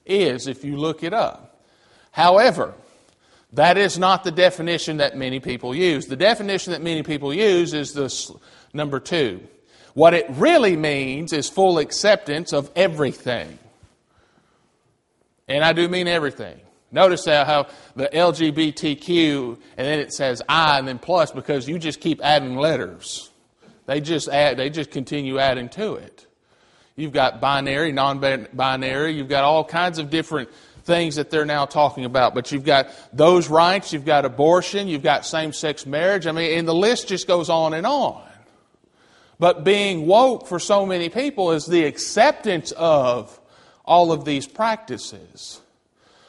is 0.07 0.47
if 0.47 0.65
you 0.65 0.77
look 0.77 1.03
it 1.03 1.15
up. 1.15 1.61
However, 2.13 2.75
that 3.55 3.77
is 3.79 3.99
not 3.99 4.23
the 4.23 4.31
definition 4.31 4.99
that 4.99 5.17
many 5.17 5.41
people 5.41 5.75
use. 5.75 6.07
The 6.07 6.17
definition 6.17 6.73
that 6.73 6.83
many 6.83 7.03
people 7.03 7.35
use 7.35 7.75
is 7.75 7.95
this 7.95 8.31
number 8.73 9.01
two. 9.01 9.41
What 9.95 10.15
it 10.15 10.27
really 10.31 10.77
means 10.77 11.33
is 11.33 11.49
full 11.49 11.79
acceptance 11.79 12.53
of 12.53 12.71
everything. 12.77 13.59
And 15.49 15.65
I 15.65 15.73
do 15.73 15.89
mean 15.89 16.09
everything. 16.09 16.59
Notice 16.91 17.27
how 17.27 17.69
the 17.97 18.09
LGBTQ 18.09 19.59
and 19.77 19.87
then 19.87 19.99
it 19.99 20.13
says 20.13 20.43
I 20.49 20.79
and 20.79 20.87
then 20.87 20.99
plus 20.99 21.31
because 21.31 21.69
you 21.69 21.79
just 21.79 22.01
keep 22.01 22.23
adding 22.23 22.57
letters. 22.57 23.31
They 23.87 24.01
just 24.01 24.29
add, 24.29 24.59
they 24.59 24.71
just 24.71 24.91
continue 24.91 25.39
adding 25.39 25.69
to 25.71 25.95
it. 25.95 26.27
You've 26.97 27.13
got 27.13 27.41
binary, 27.41 27.93
non 27.93 28.21
binary. 28.53 29.13
You've 29.13 29.29
got 29.29 29.45
all 29.45 29.65
kinds 29.65 29.99
of 29.99 30.11
different 30.11 30.51
things 30.85 31.17
that 31.17 31.31
they're 31.31 31.47
now 31.47 31.65
talking 31.65 32.05
about. 32.05 32.35
But 32.35 32.53
you've 32.53 32.65
got 32.65 32.89
those 33.13 33.49
rights, 33.49 33.93
you've 33.93 34.05
got 34.05 34.25
abortion, 34.25 34.89
you've 34.89 35.03
got 35.03 35.25
same 35.25 35.53
sex 35.53 35.87
marriage. 35.87 36.27
I 36.27 36.33
mean, 36.33 36.59
and 36.59 36.69
the 36.69 36.75
list 36.75 37.09
just 37.09 37.27
goes 37.27 37.49
on 37.49 37.75
and 37.75 37.87
on. 37.87 38.23
But 39.39 39.65
being 39.65 40.07
woke 40.07 40.47
for 40.47 40.59
so 40.59 40.87
many 40.87 41.09
people 41.09 41.53
is 41.53 41.67
the 41.67 41.85
acceptance 41.85 42.73
of 42.73 43.41
all 43.85 44.13
of 44.13 44.25
these 44.25 44.47
practices. 44.47 45.61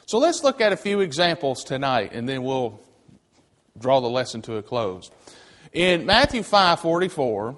So 0.06 0.18
let's 0.18 0.42
look 0.42 0.60
at 0.60 0.72
a 0.72 0.76
few 0.76 1.00
examples 1.00 1.64
tonight 1.64 2.12
and 2.12 2.28
then 2.28 2.42
we'll 2.42 2.80
draw 3.78 4.00
the 4.00 4.08
lesson 4.08 4.42
to 4.42 4.56
a 4.56 4.62
close. 4.62 5.10
In 5.72 6.06
Matthew 6.06 6.42
5 6.42 6.80
44, 6.80 7.56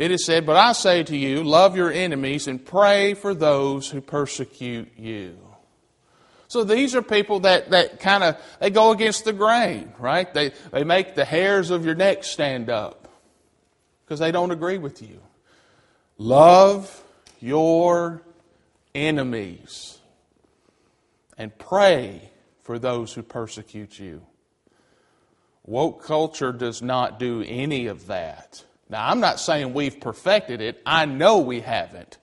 it 0.00 0.10
is 0.10 0.24
said, 0.24 0.46
But 0.46 0.56
I 0.56 0.72
say 0.72 1.02
to 1.02 1.16
you, 1.16 1.44
love 1.44 1.76
your 1.76 1.92
enemies 1.92 2.48
and 2.48 2.64
pray 2.64 3.12
for 3.12 3.34
those 3.34 3.90
who 3.90 4.00
persecute 4.00 4.88
you. 4.96 5.36
So 6.48 6.64
these 6.64 6.94
are 6.94 7.02
people 7.02 7.40
that, 7.40 7.70
that 7.70 8.00
kind 8.00 8.24
of 8.24 8.36
they 8.60 8.70
go 8.70 8.92
against 8.92 9.26
the 9.26 9.34
grain, 9.34 9.92
right? 9.98 10.32
They 10.32 10.52
they 10.72 10.84
make 10.84 11.14
the 11.14 11.26
hairs 11.26 11.68
of 11.70 11.84
your 11.84 11.94
neck 11.94 12.24
stand 12.24 12.70
up 12.70 13.08
because 14.02 14.18
they 14.18 14.32
don't 14.32 14.50
agree 14.50 14.78
with 14.78 15.02
you. 15.02 15.20
Love 16.16 17.04
your 17.38 18.22
enemies 18.94 19.98
and 21.36 21.56
pray 21.58 22.30
for 22.62 22.78
those 22.78 23.12
who 23.12 23.22
persecute 23.22 23.98
you. 23.98 24.22
Woke 25.66 26.02
culture 26.02 26.52
does 26.52 26.80
not 26.80 27.18
do 27.18 27.44
any 27.46 27.86
of 27.86 28.06
that. 28.06 28.64
Now, 28.90 29.08
I'm 29.08 29.20
not 29.20 29.38
saying 29.38 29.72
we've 29.72 30.00
perfected 30.00 30.60
it. 30.60 30.82
I 30.84 31.06
know 31.06 31.38
we 31.38 31.60
haven't. 31.60 32.18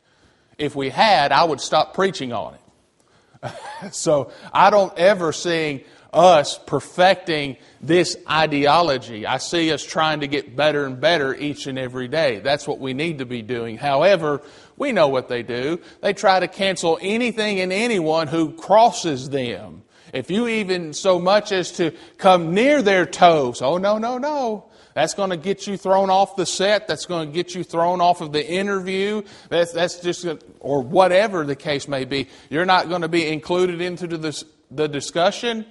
If 0.58 0.76
we 0.76 0.90
had, 0.90 1.32
I 1.32 1.44
would 1.44 1.62
stop 1.62 1.94
preaching 1.94 2.34
on 2.34 2.56
it. 2.56 3.52
so 3.94 4.32
I 4.52 4.70
don't 4.70 4.96
ever 4.98 5.32
see 5.32 5.86
us 6.12 6.58
perfecting 6.58 7.58
this 7.82 8.18
ideology. 8.30 9.26
I 9.26 9.38
see 9.38 9.72
us 9.72 9.84
trying 9.84 10.22
to 10.22 10.28
get 10.28 10.56
better 10.56 10.86
and 10.86 11.00
better 11.00 11.34
each 11.36 11.68
and 11.68 11.78
every 11.78 12.08
day. 12.08 12.40
That's 12.40 12.68
what 12.68 12.80
we 12.80 12.94
need 12.94 13.20
to 13.20 13.26
be 13.26 13.42
doing. 13.42 13.78
However, 13.78 14.42
we 14.78 14.92
know 14.92 15.08
what 15.08 15.30
they 15.30 15.44
do. 15.44 15.80
They 16.02 16.14
try 16.14 16.40
to 16.40 16.48
cancel 16.48 16.98
anything 17.02 17.60
and 17.60 17.72
anyone 17.72 18.28
who 18.28 18.54
crosses 18.54 19.30
them. 19.30 19.84
If 20.14 20.32
you 20.32 20.48
even 20.48 20.94
so 20.94 21.20
much 21.20 21.52
as 21.52 21.74
to 21.74 21.92
come 22.18 22.54
near 22.54 22.82
their 22.82 23.06
toes, 23.06 23.62
oh, 23.62 23.78
no, 23.78 23.98
no, 23.98 24.18
no. 24.18 24.66
That's 24.98 25.14
going 25.14 25.30
to 25.30 25.38
get 25.38 25.68
you 25.68 25.78
thrown 25.78 26.10
off 26.10 26.36
the 26.36 26.48
set. 26.48 26.88
That's 26.88 27.06
going 27.06 27.28
to 27.28 27.32
get 27.32 27.54
you 27.54 27.64
thrown 27.64 28.02
off 28.02 28.20
of 28.22 28.32
the 28.32 28.44
interview. 28.44 29.22
That's, 29.48 29.72
that's 29.72 30.00
just, 30.00 30.26
or 30.60 30.82
whatever 30.82 31.46
the 31.46 31.56
case 31.56 31.88
may 31.88 32.04
be. 32.04 32.30
You're 32.50 32.66
not 32.66 32.90
going 32.90 33.04
to 33.04 33.08
be 33.08 33.28
included 33.28 33.80
into 33.80 34.08
the, 34.08 34.44
the 34.72 34.88
discussion. 34.88 35.68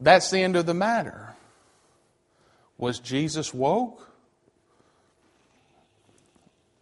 That's 0.00 0.30
the 0.30 0.38
end 0.38 0.56
of 0.56 0.64
the 0.64 0.72
matter. 0.72 1.34
Was 2.78 3.00
Jesus 3.00 3.52
woke? 3.52 4.10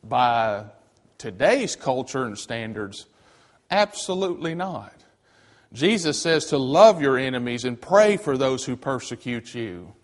By 0.04 0.66
today's 1.18 1.74
culture 1.74 2.22
and 2.26 2.38
standards, 2.38 3.06
absolutely 3.72 4.54
not. 4.54 4.94
Jesus 5.72 6.22
says 6.22 6.46
to 6.46 6.58
love 6.58 7.02
your 7.02 7.18
enemies 7.18 7.64
and 7.64 7.80
pray 7.80 8.16
for 8.18 8.38
those 8.38 8.64
who 8.64 8.76
persecute 8.76 9.52
you. 9.52 9.94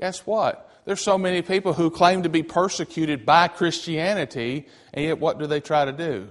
Guess 0.00 0.20
what? 0.20 0.64
There's 0.88 1.02
so 1.02 1.18
many 1.18 1.42
people 1.42 1.74
who 1.74 1.90
claim 1.90 2.22
to 2.22 2.30
be 2.30 2.42
persecuted 2.42 3.26
by 3.26 3.48
Christianity, 3.48 4.66
and 4.94 5.04
yet 5.04 5.20
what 5.20 5.38
do 5.38 5.46
they 5.46 5.60
try 5.60 5.84
to 5.84 5.92
do? 5.92 6.28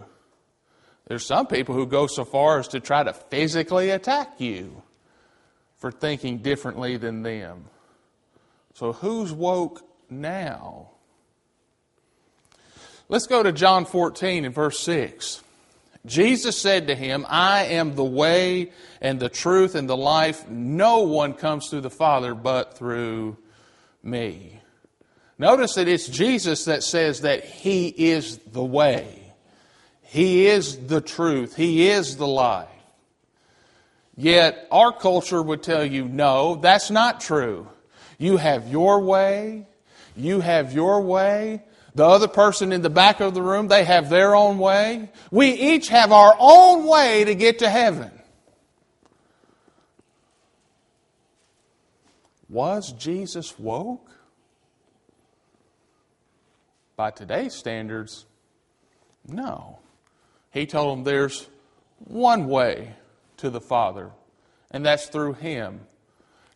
There's 1.05 1.27
some 1.27 1.45
people 1.45 1.75
who 1.75 1.85
go 1.85 2.07
so 2.07 2.25
far 2.25 2.57
as 2.57 2.67
to 2.69 2.79
try 2.79 3.03
to 3.03 3.13
physically 3.13 3.91
attack 3.91 4.41
you 4.41 4.81
for 5.75 5.91
thinking 5.91 6.39
differently 6.39 6.97
than 6.97 7.21
them. 7.21 7.65
So 8.73 8.93
who's 8.93 9.31
woke 9.31 9.87
now? 10.09 10.89
Let's 13.09 13.27
go 13.27 13.43
to 13.43 13.51
John 13.51 13.85
14 13.85 14.43
and 14.43 14.55
verse 14.55 14.79
6. 14.79 15.43
Jesus 16.07 16.59
said 16.59 16.87
to 16.87 16.95
him, 16.95 17.27
I 17.29 17.65
am 17.65 17.93
the 17.93 18.03
way 18.03 18.71
and 19.01 19.19
the 19.19 19.29
truth 19.29 19.75
and 19.75 19.87
the 19.87 19.95
life. 19.95 20.49
No 20.49 21.01
one 21.01 21.35
comes 21.35 21.69
through 21.69 21.81
the 21.81 21.91
Father 21.91 22.33
but 22.33 22.75
through 22.75 23.37
me. 24.03 24.59
Notice 25.37 25.75
that 25.75 25.87
it's 25.87 26.07
Jesus 26.07 26.65
that 26.65 26.83
says 26.83 27.21
that 27.21 27.43
He 27.43 27.87
is 27.87 28.37
the 28.37 28.63
way, 28.63 29.33
He 30.01 30.47
is 30.47 30.87
the 30.87 31.01
truth, 31.01 31.55
He 31.55 31.87
is 31.87 32.17
the 32.17 32.27
life. 32.27 32.69
Yet 34.15 34.67
our 34.71 34.91
culture 34.91 35.41
would 35.41 35.61
tell 35.61 35.85
you, 35.85 36.05
no, 36.05 36.55
that's 36.55 36.89
not 36.89 37.21
true. 37.21 37.67
You 38.17 38.37
have 38.37 38.67
your 38.67 38.99
way, 39.01 39.67
you 40.15 40.39
have 40.41 40.73
your 40.73 41.01
way. 41.01 41.63
The 41.93 42.05
other 42.05 42.27
person 42.27 42.71
in 42.71 42.81
the 42.81 42.89
back 42.89 43.21
of 43.21 43.33
the 43.33 43.41
room, 43.41 43.67
they 43.67 43.83
have 43.83 44.09
their 44.09 44.35
own 44.35 44.59
way. 44.59 45.09
We 45.31 45.51
each 45.51 45.89
have 45.89 46.11
our 46.11 46.35
own 46.39 46.85
way 46.85 47.25
to 47.25 47.33
get 47.35 47.59
to 47.59 47.69
heaven. 47.69 48.11
Was 52.49 52.93
Jesus 52.93 53.57
woke? 53.59 54.09
By 56.95 57.11
today's 57.11 57.53
standards, 57.53 58.25
no. 59.27 59.79
He 60.51 60.65
told 60.65 60.97
them 60.97 61.03
there's 61.03 61.47
one 61.99 62.47
way 62.47 62.93
to 63.37 63.49
the 63.49 63.61
Father, 63.61 64.11
and 64.71 64.85
that's 64.85 65.07
through 65.07 65.33
Him. 65.33 65.81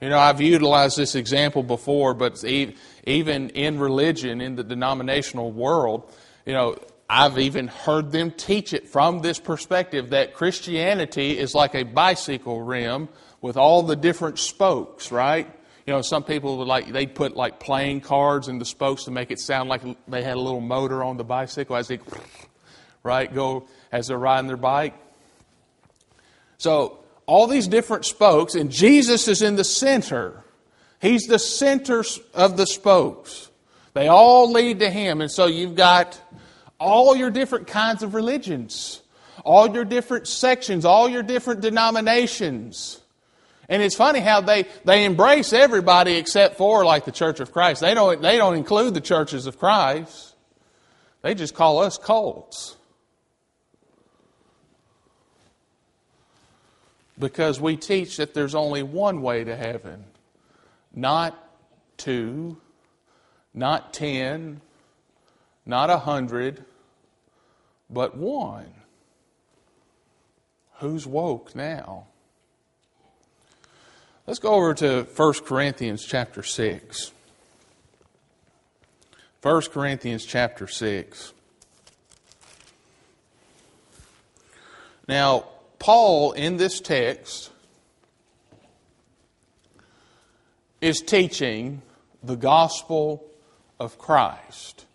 You 0.01 0.09
know, 0.09 0.17
I've 0.17 0.41
utilized 0.41 0.97
this 0.97 1.13
example 1.13 1.61
before, 1.61 2.15
but 2.15 2.43
even 2.43 3.49
in 3.49 3.77
religion, 3.77 4.41
in 4.41 4.55
the 4.55 4.63
denominational 4.63 5.51
world, 5.51 6.11
you 6.45 6.53
know, 6.53 6.75
I've 7.07 7.37
even 7.37 7.67
heard 7.67 8.11
them 8.11 8.31
teach 8.31 8.73
it 8.73 8.87
from 8.87 9.19
this 9.19 9.37
perspective 9.37 10.09
that 10.11 10.33
Christianity 10.33 11.37
is 11.37 11.53
like 11.53 11.75
a 11.75 11.83
bicycle 11.83 12.61
rim 12.61 13.09
with 13.41 13.57
all 13.57 13.83
the 13.83 13.95
different 13.95 14.39
spokes, 14.39 15.11
right? 15.11 15.53
You 15.85 15.93
know, 15.93 16.01
some 16.01 16.23
people 16.23 16.57
would 16.59 16.67
like 16.67 16.91
they'd 16.91 17.15
put 17.15 17.35
like 17.35 17.59
playing 17.59 18.01
cards 18.01 18.47
in 18.47 18.59
the 18.59 18.65
spokes 18.65 19.05
to 19.05 19.11
make 19.11 19.31
it 19.31 19.39
sound 19.39 19.69
like 19.69 19.81
they 20.07 20.23
had 20.23 20.37
a 20.37 20.41
little 20.41 20.61
motor 20.61 21.03
on 21.03 21.17
the 21.17 21.23
bicycle 21.23 21.75
as 21.75 21.87
they 21.87 21.99
right 23.03 23.33
go 23.33 23.67
as 23.91 24.07
they're 24.07 24.17
riding 24.17 24.47
their 24.47 24.57
bike. 24.57 24.93
So 26.57 26.99
all 27.25 27.47
these 27.47 27.67
different 27.67 28.05
spokes, 28.05 28.55
and 28.55 28.69
Jesus 28.69 29.27
is 29.27 29.41
in 29.41 29.55
the 29.55 29.63
center. 29.63 30.43
He's 31.01 31.23
the 31.23 31.39
center 31.39 32.03
of 32.35 32.57
the 32.57 32.67
spokes. 32.67 33.49
They 33.93 34.07
all 34.07 34.51
lead 34.51 34.79
to 34.79 34.89
Him. 34.89 35.21
And 35.21 35.31
so 35.31 35.47
you've 35.47 35.75
got 35.75 36.19
all 36.79 37.15
your 37.15 37.31
different 37.31 37.67
kinds 37.67 38.03
of 38.03 38.13
religions, 38.13 39.01
all 39.43 39.73
your 39.73 39.85
different 39.85 40.27
sections, 40.27 40.85
all 40.85 41.09
your 41.09 41.23
different 41.23 41.61
denominations. 41.61 43.00
And 43.71 43.81
it's 43.81 43.95
funny 43.95 44.19
how 44.19 44.41
they, 44.41 44.65
they 44.85 45.05
embrace 45.05 45.51
everybody 45.51 46.17
except 46.17 46.57
for 46.57 46.85
like 46.85 47.05
the 47.05 47.11
Church 47.11 47.39
of 47.39 47.51
Christ. 47.51 47.81
They 47.81 47.95
don't, 47.95 48.21
they 48.21 48.37
don't 48.37 48.55
include 48.55 48.93
the 48.93 49.01
churches 49.01 49.47
of 49.47 49.57
Christ. 49.57 50.35
They 51.23 51.33
just 51.33 51.55
call 51.55 51.79
us 51.79 51.97
cults. 51.97 52.77
because 57.21 57.61
we 57.61 57.77
teach 57.77 58.17
that 58.17 58.33
there's 58.33 58.55
only 58.55 58.83
one 58.83 59.21
way 59.21 59.45
to 59.45 59.55
heaven, 59.55 60.03
not 60.93 61.37
two, 61.95 62.57
not 63.53 63.93
ten, 63.93 64.59
not 65.65 65.89
a 65.89 65.99
hundred, 65.99 66.65
but 67.89 68.17
one. 68.17 68.73
Who's 70.79 71.05
woke 71.05 71.55
now? 71.55 72.07
Let's 74.27 74.39
go 74.39 74.53
over 74.53 74.75
to 74.75 75.07
1 75.15 75.33
Corinthians 75.45 76.05
chapter 76.05 76.43
6. 76.43 77.11
1 79.41 79.61
Corinthians 79.73 80.25
chapter 80.25 80.67
6. 80.67 81.33
Now, 85.07 85.45
Paul, 85.79 86.33
in 86.33 86.57
this 86.57 86.79
text, 86.79 87.49
is 90.81 91.01
teaching 91.01 91.81
the 92.21 92.35
gospel 92.35 93.25
of 93.79 93.97
Christ. 93.97 94.85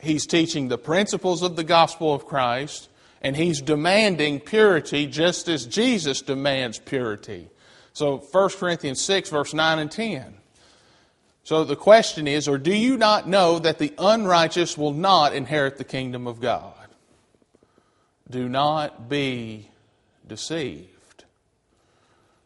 He's 0.00 0.26
teaching 0.26 0.68
the 0.68 0.78
principles 0.78 1.42
of 1.42 1.56
the 1.56 1.64
gospel 1.64 2.14
of 2.14 2.24
Christ, 2.24 2.88
and 3.24 3.34
he's 3.34 3.62
demanding 3.62 4.38
purity 4.38 5.06
just 5.06 5.48
as 5.48 5.64
Jesus 5.64 6.20
demands 6.20 6.78
purity. 6.78 7.48
So 7.94 8.18
1 8.18 8.50
Corinthians 8.50 9.00
6, 9.00 9.30
verse 9.30 9.54
9 9.54 9.78
and 9.78 9.90
10. 9.90 10.34
So 11.42 11.64
the 11.64 11.74
question 11.74 12.28
is, 12.28 12.46
or 12.46 12.58
do 12.58 12.74
you 12.74 12.98
not 12.98 13.26
know 13.26 13.58
that 13.58 13.78
the 13.78 13.94
unrighteous 13.98 14.76
will 14.76 14.92
not 14.92 15.34
inherit 15.34 15.78
the 15.78 15.84
kingdom 15.84 16.26
of 16.26 16.38
God? 16.38 16.74
Do 18.28 18.46
not 18.46 19.08
be 19.08 19.70
deceived. 20.26 21.24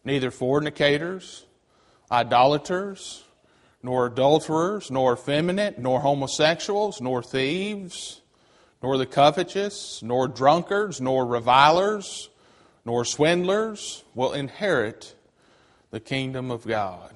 Neither 0.04 0.30
fornicators, 0.30 1.44
idolaters, 2.10 3.24
nor 3.82 4.06
adulterers, 4.06 4.92
nor 4.92 5.14
effeminate, 5.14 5.78
nor 5.78 6.00
homosexuals, 6.00 7.00
nor 7.00 7.22
thieves, 7.22 8.20
nor 8.82 8.96
the 8.96 9.06
covetous, 9.06 10.02
nor 10.02 10.28
drunkards, 10.28 11.00
nor 11.00 11.26
revilers, 11.26 12.30
nor 12.84 13.04
swindlers 13.04 14.04
will 14.14 14.32
inherit 14.32 15.14
the 15.90 16.00
kingdom 16.00 16.50
of 16.50 16.66
God. 16.66 17.12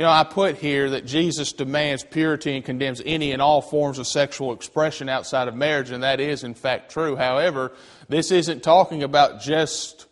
You 0.00 0.06
know, 0.06 0.12
I 0.12 0.24
put 0.24 0.56
here 0.56 0.90
that 0.90 1.04
Jesus 1.04 1.52
demands 1.52 2.04
purity 2.04 2.56
and 2.56 2.64
condemns 2.64 3.02
any 3.04 3.32
and 3.32 3.42
all 3.42 3.60
forms 3.60 3.98
of 3.98 4.06
sexual 4.06 4.54
expression 4.54 5.10
outside 5.10 5.46
of 5.46 5.54
marriage, 5.54 5.90
and 5.90 6.02
that 6.02 6.20
is, 6.20 6.42
in 6.42 6.54
fact, 6.54 6.90
true. 6.90 7.16
However, 7.16 7.72
this 8.08 8.30
isn't 8.30 8.62
talking 8.62 9.02
about 9.02 9.42
just 9.42 10.06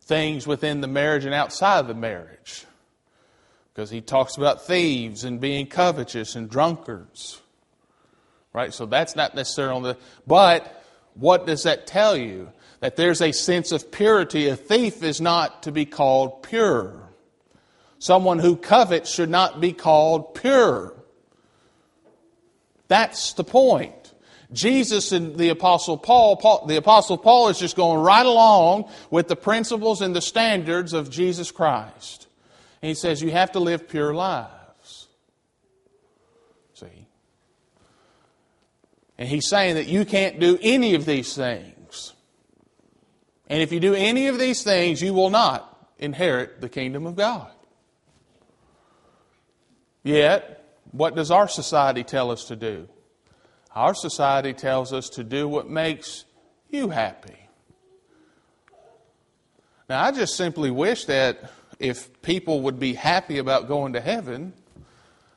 things 0.00 0.46
within 0.46 0.80
the 0.80 0.86
marriage 0.86 1.26
and 1.26 1.34
outside 1.34 1.80
of 1.80 1.86
the 1.86 1.92
marriage. 1.92 2.64
Because 3.74 3.90
he 3.90 4.00
talks 4.00 4.38
about 4.38 4.66
thieves 4.66 5.22
and 5.22 5.38
being 5.38 5.66
covetous 5.66 6.34
and 6.34 6.48
drunkards. 6.48 7.42
Right? 8.52 8.72
So 8.72 8.86
that's 8.86 9.14
not 9.14 9.34
necessarily 9.34 9.76
on 9.76 9.82
the. 9.82 9.96
But 10.26 10.84
what 11.14 11.46
does 11.46 11.64
that 11.64 11.86
tell 11.86 12.16
you? 12.16 12.50
That 12.80 12.96
there's 12.96 13.20
a 13.20 13.32
sense 13.32 13.72
of 13.72 13.90
purity. 13.90 14.48
A 14.48 14.56
thief 14.56 15.02
is 15.02 15.20
not 15.20 15.64
to 15.64 15.72
be 15.72 15.84
called 15.84 16.42
pure. 16.42 17.08
Someone 17.98 18.38
who 18.38 18.56
covets 18.56 19.12
should 19.12 19.30
not 19.30 19.60
be 19.60 19.72
called 19.72 20.34
pure. 20.34 20.94
That's 22.86 23.32
the 23.34 23.44
point. 23.44 23.94
Jesus 24.52 25.12
and 25.12 25.36
the 25.36 25.50
Apostle 25.50 25.98
Paul, 25.98 26.36
Paul, 26.36 26.66
the 26.66 26.76
Apostle 26.76 27.18
Paul 27.18 27.48
is 27.48 27.58
just 27.58 27.76
going 27.76 28.00
right 28.00 28.24
along 28.24 28.90
with 29.10 29.28
the 29.28 29.36
principles 29.36 30.00
and 30.00 30.16
the 30.16 30.22
standards 30.22 30.94
of 30.94 31.10
Jesus 31.10 31.50
Christ. 31.50 32.28
And 32.80 32.88
he 32.88 32.94
says 32.94 33.20
you 33.20 33.30
have 33.30 33.52
to 33.52 33.60
live 33.60 33.88
pure 33.88 34.14
lives. 34.14 35.08
See? 36.74 37.07
And 39.18 39.28
he's 39.28 39.48
saying 39.48 39.74
that 39.74 39.88
you 39.88 40.04
can't 40.04 40.38
do 40.38 40.58
any 40.62 40.94
of 40.94 41.04
these 41.04 41.34
things. 41.34 42.12
And 43.48 43.60
if 43.60 43.72
you 43.72 43.80
do 43.80 43.94
any 43.94 44.28
of 44.28 44.38
these 44.38 44.62
things, 44.62 45.02
you 45.02 45.12
will 45.12 45.30
not 45.30 45.88
inherit 45.98 46.60
the 46.60 46.68
kingdom 46.68 47.06
of 47.06 47.16
God. 47.16 47.50
Yet, 50.04 50.64
what 50.92 51.16
does 51.16 51.30
our 51.30 51.48
society 51.48 52.04
tell 52.04 52.30
us 52.30 52.44
to 52.44 52.56
do? 52.56 52.88
Our 53.74 53.94
society 53.94 54.52
tells 54.52 54.92
us 54.92 55.08
to 55.10 55.24
do 55.24 55.48
what 55.48 55.68
makes 55.68 56.24
you 56.70 56.88
happy. 56.90 57.36
Now, 59.88 60.04
I 60.04 60.12
just 60.12 60.36
simply 60.36 60.70
wish 60.70 61.06
that 61.06 61.50
if 61.78 62.22
people 62.22 62.62
would 62.62 62.78
be 62.78 62.94
happy 62.94 63.38
about 63.38 63.68
going 63.68 63.94
to 63.94 64.00
heaven, 64.00 64.52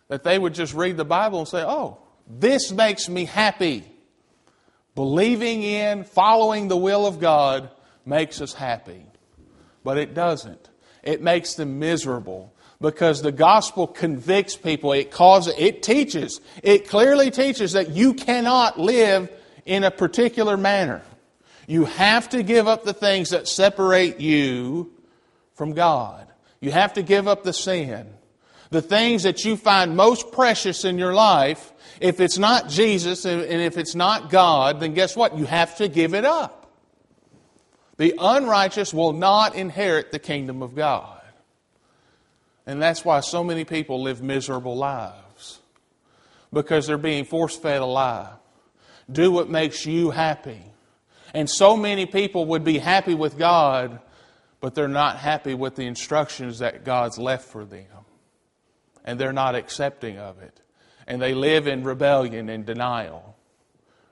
that 0.10 0.24
they 0.24 0.38
would 0.38 0.54
just 0.54 0.74
read 0.74 0.98
the 0.98 1.06
Bible 1.06 1.40
and 1.40 1.48
say, 1.48 1.64
oh, 1.64 2.01
this 2.40 2.72
makes 2.72 3.10
me 3.10 3.26
happy. 3.26 3.84
Believing 4.96 5.64
in, 5.64 6.04
following 6.04 6.68
the 6.68 6.78
will 6.78 7.06
of 7.06 7.20
God 7.20 7.70
makes 8.06 8.42
us 8.42 8.54
happy. 8.54 9.06
But 9.84 9.98
it 9.98 10.14
doesn't. 10.14 10.70
It 11.04 11.22
makes 11.22 11.56
them 11.56 11.80
miserable 11.80 12.54
because 12.80 13.22
the 13.22 13.32
gospel 13.32 13.88
convicts 13.88 14.56
people. 14.56 14.92
It 14.92 15.12
causes, 15.12 15.54
it 15.58 15.84
teaches, 15.84 16.42
it 16.64 16.90
clearly 16.90 17.32
teaches 17.32 17.74
that 17.74 17.92
you 17.92 18.14
cannot 18.14 18.80
live 18.80 19.32
in 19.66 19.84
a 19.84 19.92
particular 19.92 20.58
manner. 20.58 21.04
You 21.68 21.86
have 21.86 22.30
to 22.30 22.44
give 22.44 22.68
up 22.68 22.84
the 22.84 22.94
things 22.94 23.30
that 23.30 23.48
separate 23.48 24.20
you 24.20 24.92
from 25.54 25.74
God. 25.74 26.28
You 26.60 26.72
have 26.72 26.94
to 26.94 27.04
give 27.04 27.28
up 27.28 27.44
the 27.44 27.54
sin. 27.54 28.08
The 28.72 28.82
things 28.82 29.24
that 29.24 29.44
you 29.44 29.58
find 29.58 29.96
most 29.96 30.32
precious 30.32 30.86
in 30.86 30.98
your 30.98 31.14
life, 31.14 31.74
if 32.00 32.20
it's 32.20 32.38
not 32.38 32.70
Jesus 32.70 33.26
and 33.26 33.44
if 33.44 33.78
it's 33.78 33.96
not 33.96 34.30
God, 34.30 34.80
then 34.80 34.94
guess 34.94 35.16
what? 35.16 35.38
You 35.38 35.46
have 35.46 35.76
to 35.78 35.88
give 35.88 36.16
it 36.16 36.26
up. 36.26 36.72
The 37.98 38.16
unrighteous 38.18 38.94
will 38.94 39.14
not 39.14 39.56
inherit 39.56 40.12
the 40.12 40.20
kingdom 40.20 40.64
of 40.64 40.74
God. 40.74 41.22
And 42.66 42.82
that's 42.82 43.04
why 43.04 43.20
so 43.20 43.44
many 43.44 43.66
people 43.66 44.02
live 44.02 44.24
miserable 44.24 44.78
lives. 44.78 45.60
Because 46.54 46.88
they're 46.88 46.98
being 46.98 47.26
force 47.26 47.58
fed 47.58 47.82
a 47.82 47.86
lie. 47.86 48.32
Do 49.12 49.32
what 49.32 49.50
makes 49.50 49.86
you 49.86 50.12
happy. 50.12 50.62
And 51.34 51.50
so 51.50 51.76
many 51.76 52.06
people 52.06 52.46
would 52.48 52.64
be 52.64 52.78
happy 52.78 53.16
with 53.16 53.38
God, 53.38 54.00
but 54.62 54.76
they're 54.76 54.88
not 54.88 55.18
happy 55.18 55.54
with 55.54 55.76
the 55.76 55.86
instructions 55.86 56.60
that 56.60 56.86
God's 56.86 57.18
left 57.18 57.50
for 57.50 57.66
them. 57.66 57.86
And 59.04 59.20
they're 59.20 59.34
not 59.34 59.56
accepting 59.56 60.18
of 60.18 60.42
it. 60.42 60.60
And 61.08 61.22
they 61.22 61.34
live 61.34 61.68
in 61.68 61.84
rebellion 61.84 62.50
and 62.50 62.66
denial. 62.66 63.36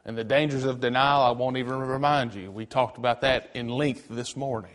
And 0.06 0.18
the 0.18 0.24
dangers 0.24 0.66
of 0.66 0.80
denial, 0.80 1.22
I 1.22 1.32
won't 1.32 1.58
even 1.58 1.80
remind 1.80 2.34
you. 2.34 2.52
We 2.52 2.66
talked 2.66 2.98
about 2.98 3.22
that 3.22 3.52
in 3.54 3.68
length 3.68 4.08
this 4.10 4.36
morning. 4.36 4.72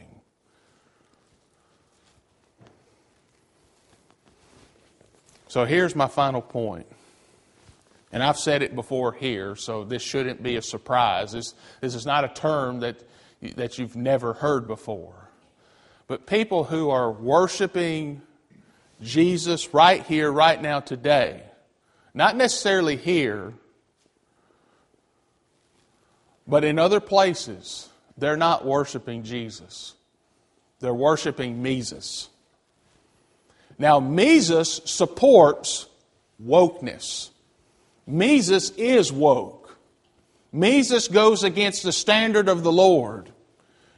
So 5.49 5.65
here's 5.65 5.95
my 5.95 6.09
final 6.09 6.43
point. 6.43 6.87
And 8.11 8.23
I've 8.23 8.39
said 8.39 8.63
it 8.63 8.77
before 8.77 9.13
here, 9.13 9.57
so 9.57 9.83
this 9.83 10.03
shouldn't 10.03 10.43
be 10.43 10.57
a 10.57 10.63
surprise. 10.63 11.33
This, 11.33 11.55
this 11.81 11.97
is 11.97 12.07
not 12.07 12.25
a 12.25 12.29
term 12.29 12.81
that, 12.81 13.03
that 13.57 13.79
you've 13.79 13.97
never 13.97 14.35
heard 14.35 14.69
before. 14.69 15.31
But 16.07 16.27
people 16.27 16.65
who 16.65 16.91
are 16.91 17.11
worshiping 17.11 18.23
Jesus 19.01 19.75
right 19.75 20.03
here, 20.05 20.31
right 20.31 20.61
now, 20.61 20.81
today, 20.81 21.43
not 22.13 22.37
necessarily 22.37 22.97
here, 22.97 23.53
but 26.47 26.65
in 26.65 26.79
other 26.79 27.01
places, 27.01 27.89
they're 28.17 28.37
not 28.37 28.65
worshiping 28.65 29.23
Jesus. 29.23 29.95
They're 30.81 30.95
worshiping 30.95 31.63
Mises. 31.63 32.29
Now, 33.79 34.01
Mises 34.01 34.81
supports 34.85 35.87
wokeness. 36.43 37.31
Mises 38.07 38.71
is 38.73 39.11
woke. 39.11 39.77
Mises 40.53 41.09
goes 41.09 41.43
against 41.43 41.83
the 41.83 41.93
standard 41.93 42.49
of 42.49 42.63
the 42.63 42.71
Lord. 42.71 43.31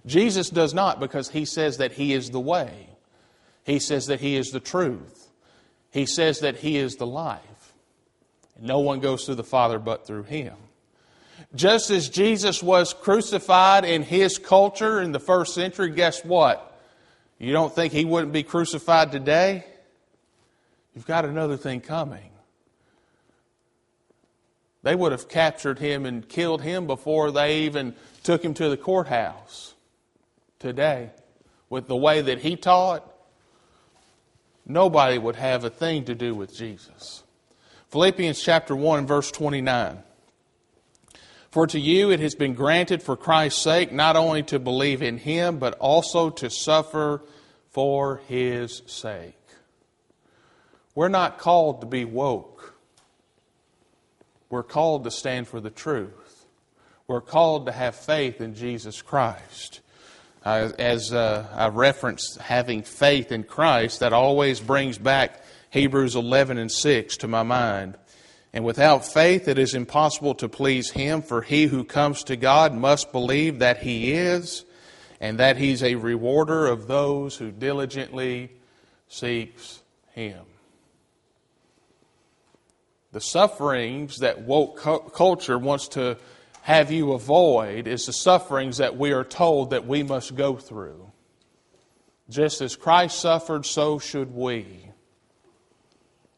Jesus 0.06 0.48
does 0.48 0.72
not 0.72 1.00
because 1.00 1.28
he 1.28 1.44
says 1.44 1.78
that 1.78 1.92
he 1.92 2.12
is 2.12 2.30
the 2.30 2.40
way. 2.40 2.85
He 3.66 3.80
says 3.80 4.06
that 4.06 4.20
he 4.20 4.36
is 4.36 4.52
the 4.52 4.60
truth. 4.60 5.28
He 5.90 6.06
says 6.06 6.38
that 6.40 6.56
he 6.56 6.76
is 6.76 6.96
the 6.96 7.06
life. 7.06 7.42
no 8.58 8.78
one 8.78 9.00
goes 9.00 9.24
to 9.24 9.34
the 9.34 9.44
Father 9.44 9.78
but 9.78 10.06
through 10.06 10.22
him. 10.22 10.54
Just 11.54 11.90
as 11.90 12.08
Jesus 12.08 12.62
was 12.62 12.94
crucified 12.94 13.84
in 13.84 14.02
his 14.02 14.38
culture 14.38 15.02
in 15.02 15.12
the 15.12 15.18
first 15.18 15.52
century, 15.52 15.90
guess 15.90 16.24
what? 16.24 16.80
You 17.38 17.52
don't 17.52 17.74
think 17.74 17.92
he 17.92 18.04
wouldn't 18.04 18.32
be 18.32 18.44
crucified 18.44 19.12
today? 19.12 19.66
You've 20.94 21.06
got 21.06 21.24
another 21.24 21.56
thing 21.56 21.80
coming. 21.80 22.30
They 24.82 24.94
would 24.94 25.12
have 25.12 25.28
captured 25.28 25.80
him 25.80 26.06
and 26.06 26.26
killed 26.26 26.62
him 26.62 26.86
before 26.86 27.32
they 27.32 27.62
even 27.62 27.96
took 28.22 28.44
him 28.44 28.54
to 28.54 28.68
the 28.68 28.76
courthouse 28.76 29.74
today. 30.60 31.10
With 31.68 31.88
the 31.88 31.96
way 31.96 32.22
that 32.22 32.38
he 32.38 32.54
taught, 32.54 33.12
nobody 34.66 35.16
would 35.16 35.36
have 35.36 35.64
a 35.64 35.70
thing 35.70 36.04
to 36.04 36.14
do 36.14 36.34
with 36.34 36.54
Jesus. 36.54 37.22
Philippians 37.88 38.42
chapter 38.42 38.76
1 38.76 39.06
verse 39.06 39.30
29. 39.30 40.02
For 41.50 41.66
to 41.68 41.80
you 41.80 42.10
it 42.10 42.20
has 42.20 42.34
been 42.34 42.54
granted 42.54 43.02
for 43.02 43.16
Christ's 43.16 43.62
sake 43.62 43.92
not 43.92 44.16
only 44.16 44.42
to 44.42 44.58
believe 44.58 45.00
in 45.00 45.16
him, 45.16 45.58
but 45.58 45.74
also 45.78 46.28
to 46.28 46.50
suffer 46.50 47.22
for 47.70 48.20
his 48.28 48.82
sake. 48.86 49.38
We're 50.94 51.08
not 51.08 51.38
called 51.38 51.80
to 51.80 51.86
be 51.86 52.04
woke. 52.04 52.74
We're 54.50 54.62
called 54.62 55.04
to 55.04 55.10
stand 55.10 55.48
for 55.48 55.60
the 55.60 55.70
truth. 55.70 56.46
We're 57.06 57.20
called 57.20 57.66
to 57.66 57.72
have 57.72 57.94
faith 57.94 58.40
in 58.40 58.54
Jesus 58.54 59.02
Christ. 59.02 59.80
Uh, 60.46 60.70
as 60.78 61.12
uh, 61.12 61.44
I 61.52 61.66
referenced 61.70 62.38
having 62.38 62.84
faith 62.84 63.32
in 63.32 63.42
Christ, 63.42 63.98
that 63.98 64.12
always 64.12 64.60
brings 64.60 64.96
back 64.96 65.42
Hebrews 65.70 66.14
11 66.14 66.56
and 66.56 66.70
6 66.70 67.16
to 67.16 67.26
my 67.26 67.42
mind. 67.42 67.98
And 68.52 68.64
without 68.64 69.04
faith, 69.04 69.48
it 69.48 69.58
is 69.58 69.74
impossible 69.74 70.36
to 70.36 70.48
please 70.48 70.92
Him, 70.92 71.22
for 71.22 71.42
he 71.42 71.64
who 71.64 71.82
comes 71.82 72.22
to 72.22 72.36
God 72.36 72.72
must 72.72 73.10
believe 73.10 73.58
that 73.58 73.78
He 73.78 74.12
is, 74.12 74.64
and 75.20 75.40
that 75.40 75.56
He's 75.56 75.82
a 75.82 75.96
rewarder 75.96 76.68
of 76.68 76.86
those 76.86 77.36
who 77.36 77.50
diligently 77.50 78.52
seeks 79.08 79.82
Him 80.12 80.44
the 83.16 83.20
sufferings 83.22 84.18
that 84.18 84.42
woke 84.42 84.78
culture 85.14 85.58
wants 85.58 85.88
to 85.88 86.18
have 86.66 86.90
you 86.90 87.12
avoid 87.12 87.86
is 87.86 88.06
the 88.06 88.12
sufferings 88.12 88.78
that 88.78 88.96
we 88.96 89.12
are 89.12 89.22
told 89.22 89.70
that 89.70 89.86
we 89.86 90.02
must 90.02 90.34
go 90.34 90.56
through. 90.56 91.12
Just 92.28 92.60
as 92.60 92.74
Christ 92.74 93.20
suffered, 93.20 93.64
so 93.64 94.00
should 94.00 94.34
we. 94.34 94.90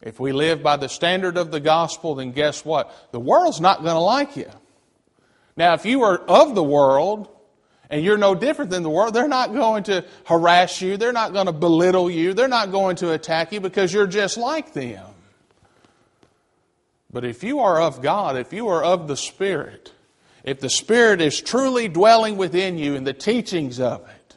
If 0.02 0.20
we 0.20 0.32
live 0.32 0.62
by 0.62 0.76
the 0.76 0.90
standard 0.90 1.38
of 1.38 1.50
the 1.50 1.60
gospel, 1.60 2.16
then 2.16 2.32
guess 2.32 2.62
what? 2.62 2.94
The 3.10 3.18
world's 3.18 3.58
not 3.58 3.82
going 3.82 3.94
to 3.94 4.00
like 4.00 4.36
you. 4.36 4.50
Now, 5.56 5.72
if 5.72 5.86
you 5.86 6.02
are 6.02 6.18
of 6.18 6.54
the 6.54 6.62
world 6.62 7.30
and 7.88 8.04
you're 8.04 8.18
no 8.18 8.34
different 8.34 8.70
than 8.70 8.82
the 8.82 8.90
world, 8.90 9.14
they're 9.14 9.28
not 9.28 9.54
going 9.54 9.84
to 9.84 10.04
harass 10.26 10.82
you. 10.82 10.98
They're 10.98 11.10
not 11.14 11.32
going 11.32 11.46
to 11.46 11.52
belittle 11.52 12.10
you. 12.10 12.34
They're 12.34 12.48
not 12.48 12.70
going 12.70 12.96
to 12.96 13.14
attack 13.14 13.50
you 13.50 13.60
because 13.60 13.94
you're 13.94 14.06
just 14.06 14.36
like 14.36 14.74
them. 14.74 15.06
But 17.10 17.24
if 17.24 17.42
you 17.42 17.60
are 17.60 17.80
of 17.80 18.02
God, 18.02 18.36
if 18.36 18.52
you 18.52 18.68
are 18.68 18.84
of 18.84 19.08
the 19.08 19.16
Spirit, 19.16 19.94
if 20.48 20.60
the 20.60 20.70
Spirit 20.70 21.20
is 21.20 21.40
truly 21.40 21.88
dwelling 21.88 22.36
within 22.36 22.78
you 22.78 22.94
and 22.94 23.06
the 23.06 23.12
teachings 23.12 23.80
of 23.80 24.08
it, 24.08 24.36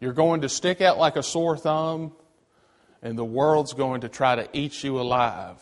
you're 0.00 0.12
going 0.12 0.42
to 0.42 0.48
stick 0.48 0.80
out 0.80 0.98
like 0.98 1.16
a 1.16 1.22
sore 1.22 1.56
thumb, 1.56 2.12
and 3.02 3.18
the 3.18 3.24
world's 3.24 3.72
going 3.72 4.02
to 4.02 4.08
try 4.08 4.36
to 4.36 4.48
eat 4.52 4.82
you 4.82 5.00
alive. 5.00 5.56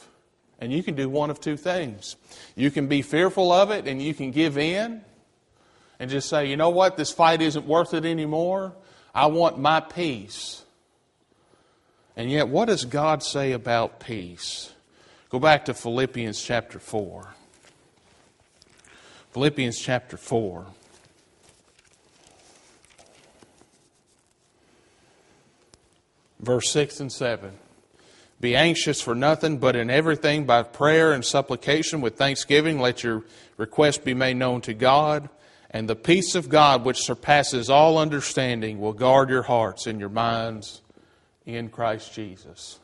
And 0.61 0.73
you 0.73 0.83
can 0.83 0.95
do 0.97 1.09
one 1.09 1.31
of 1.31 1.41
two 1.41 1.57
things. 1.57 2.17
You 2.57 2.71
can 2.71 2.89
be 2.89 3.03
fearful 3.03 3.53
of 3.53 3.71
it 3.71 3.87
and 3.87 4.03
you 4.03 4.13
can 4.13 4.33
give 4.33 4.59
in 4.59 5.03
and 6.01 6.11
just 6.11 6.29
say, 6.29 6.47
you 6.47 6.57
know 6.57 6.71
what, 6.71 6.97
this 6.97 7.13
fight 7.13 7.41
isn't 7.41 7.65
worth 7.65 7.95
it 7.95 8.05
anymore. 8.05 8.75
I 9.15 9.27
want 9.27 9.59
my 9.59 9.81
peace. 9.81 10.65
And 12.17 12.31
yet, 12.31 12.49
what 12.49 12.67
does 12.67 12.85
God 12.85 13.23
say 13.23 13.53
about 13.53 14.01
peace? 14.01 14.73
Go 15.31 15.39
back 15.39 15.67
to 15.67 15.75
Philippians 15.75 16.43
chapter 16.43 16.81
4. 16.81 17.29
Philippians 19.39 19.79
chapter 19.79 20.17
4. 20.17 20.67
Verse 26.41 26.69
6 26.73 26.99
and 26.99 27.13
7. 27.13 27.53
Be 28.41 28.57
anxious 28.57 29.01
for 29.01 29.15
nothing, 29.15 29.59
but 29.59 29.77
in 29.77 29.91
everything 29.91 30.45
by 30.45 30.65
prayer 30.65 31.13
and 31.13 31.25
supplication 31.25 32.01
with 32.01 32.17
thanksgiving, 32.17 32.81
let 32.81 33.05
your 33.05 33.23
request 33.57 34.05
be 34.05 34.13
made 34.13 34.37
known 34.37 34.61
to 34.63 34.75
God. 34.75 35.29
And 35.71 35.89
the 35.89 35.95
peace 35.95 36.35
of 36.35 36.49
God, 36.49 36.85
which 36.85 36.99
surpasses 36.99 37.71
all 37.71 37.97
understanding, 37.97 38.81
will 38.81 38.93
guard 38.93 39.31
your 39.31 39.45
hearts 39.45 39.87
and 39.87 40.01
your 40.01 40.09
minds 40.09 40.83
in 41.47 41.69
Christ 41.69 42.13
Jesus. 42.13 42.81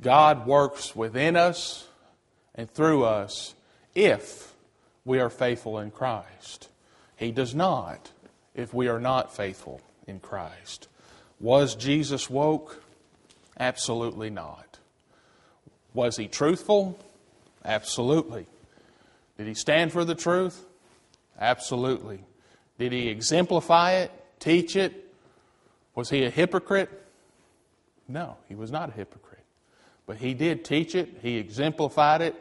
God 0.00 0.46
works 0.46 0.94
within 0.94 1.34
us 1.34 1.88
and 2.54 2.70
through 2.70 3.02
us 3.02 3.56
if 3.96 4.51
we 5.04 5.20
are 5.20 5.30
faithful 5.30 5.78
in 5.78 5.90
Christ. 5.90 6.68
He 7.16 7.32
does 7.32 7.54
not 7.54 8.10
if 8.54 8.72
we 8.74 8.88
are 8.88 9.00
not 9.00 9.34
faithful 9.34 9.80
in 10.06 10.20
Christ. 10.20 10.88
Was 11.40 11.74
Jesus 11.74 12.30
woke? 12.30 12.82
Absolutely 13.58 14.30
not. 14.30 14.78
Was 15.94 16.16
he 16.16 16.28
truthful? 16.28 16.98
Absolutely. 17.64 18.46
Did 19.36 19.46
he 19.46 19.54
stand 19.54 19.92
for 19.92 20.04
the 20.04 20.14
truth? 20.14 20.64
Absolutely. 21.38 22.24
Did 22.78 22.92
he 22.92 23.08
exemplify 23.08 23.92
it, 23.92 24.10
teach 24.38 24.76
it? 24.76 25.12
Was 25.94 26.10
he 26.10 26.24
a 26.24 26.30
hypocrite? 26.30 26.90
No, 28.08 28.36
he 28.48 28.54
was 28.54 28.70
not 28.70 28.90
a 28.90 28.92
hypocrite. 28.92 29.44
But 30.06 30.16
he 30.16 30.34
did 30.34 30.64
teach 30.64 30.94
it, 30.94 31.18
he 31.22 31.36
exemplified 31.36 32.20
it. 32.20 32.34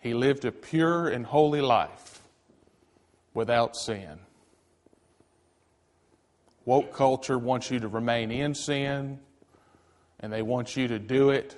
He 0.00 0.14
lived 0.14 0.44
a 0.44 0.52
pure 0.52 1.08
and 1.08 1.26
holy 1.26 1.60
life 1.60 2.22
without 3.34 3.76
sin. 3.76 4.18
Woke 6.64 6.92
culture 6.94 7.38
wants 7.38 7.70
you 7.70 7.80
to 7.80 7.88
remain 7.88 8.30
in 8.30 8.54
sin, 8.54 9.20
and 10.20 10.32
they 10.32 10.42
want 10.42 10.76
you 10.76 10.88
to 10.88 10.98
do 10.98 11.30
it 11.30 11.56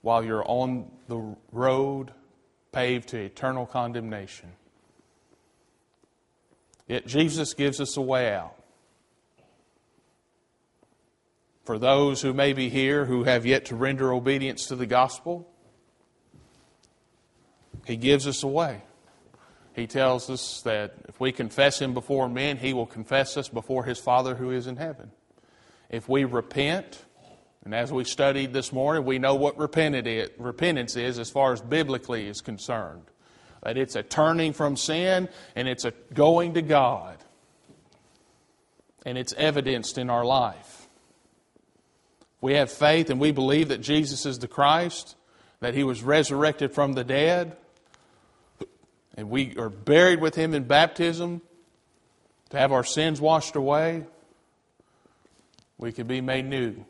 while 0.00 0.24
you're 0.24 0.44
on 0.46 0.90
the 1.08 1.36
road 1.52 2.12
paved 2.72 3.10
to 3.10 3.18
eternal 3.18 3.66
condemnation. 3.66 4.50
Yet 6.88 7.06
Jesus 7.06 7.54
gives 7.54 7.80
us 7.80 7.96
a 7.96 8.00
way 8.00 8.34
out. 8.34 8.56
For 11.64 11.78
those 11.78 12.22
who 12.22 12.32
may 12.32 12.52
be 12.52 12.68
here 12.68 13.04
who 13.04 13.22
have 13.24 13.46
yet 13.46 13.66
to 13.66 13.76
render 13.76 14.12
obedience 14.12 14.66
to 14.66 14.76
the 14.76 14.86
gospel, 14.86 15.48
He 17.86 17.96
gives 17.96 18.26
us 18.26 18.42
a 18.42 18.48
way. 18.48 18.82
He 19.74 19.86
tells 19.86 20.28
us 20.28 20.62
that 20.62 20.94
if 21.08 21.18
we 21.18 21.32
confess 21.32 21.80
Him 21.80 21.94
before 21.94 22.28
men, 22.28 22.58
He 22.58 22.72
will 22.72 22.86
confess 22.86 23.36
us 23.36 23.48
before 23.48 23.84
His 23.84 23.98
Father 23.98 24.34
who 24.34 24.50
is 24.50 24.66
in 24.66 24.76
heaven. 24.76 25.10
If 25.88 26.08
we 26.08 26.24
repent, 26.24 27.04
and 27.64 27.74
as 27.74 27.92
we 27.92 28.04
studied 28.04 28.52
this 28.52 28.72
morning, 28.72 29.04
we 29.04 29.18
know 29.18 29.34
what 29.34 29.56
repentance 29.58 30.96
is 30.96 31.18
as 31.18 31.30
far 31.30 31.52
as 31.52 31.60
biblically 31.60 32.26
is 32.26 32.40
concerned. 32.40 33.04
That 33.62 33.78
it's 33.78 33.94
a 33.94 34.02
turning 34.02 34.52
from 34.52 34.76
sin 34.76 35.28
and 35.54 35.68
it's 35.68 35.84
a 35.84 35.92
going 36.12 36.54
to 36.54 36.62
God. 36.62 37.18
And 39.06 39.16
it's 39.16 39.32
evidenced 39.34 39.98
in 39.98 40.10
our 40.10 40.24
life. 40.24 40.88
We 42.40 42.54
have 42.54 42.70
faith 42.70 43.10
and 43.10 43.20
we 43.20 43.30
believe 43.30 43.68
that 43.68 43.80
Jesus 43.80 44.26
is 44.26 44.40
the 44.40 44.48
Christ, 44.48 45.14
that 45.60 45.74
He 45.74 45.84
was 45.84 46.02
resurrected 46.02 46.72
from 46.72 46.94
the 46.94 47.04
dead, 47.04 47.56
and 49.16 49.30
we 49.30 49.56
are 49.56 49.70
buried 49.70 50.20
with 50.20 50.34
Him 50.34 50.54
in 50.54 50.64
baptism 50.64 51.42
to 52.50 52.58
have 52.58 52.72
our 52.72 52.84
sins 52.84 53.20
washed 53.20 53.56
away. 53.56 54.04
We 55.78 55.92
can 55.92 56.06
be 56.06 56.20
made 56.20 56.44
new 56.44 56.84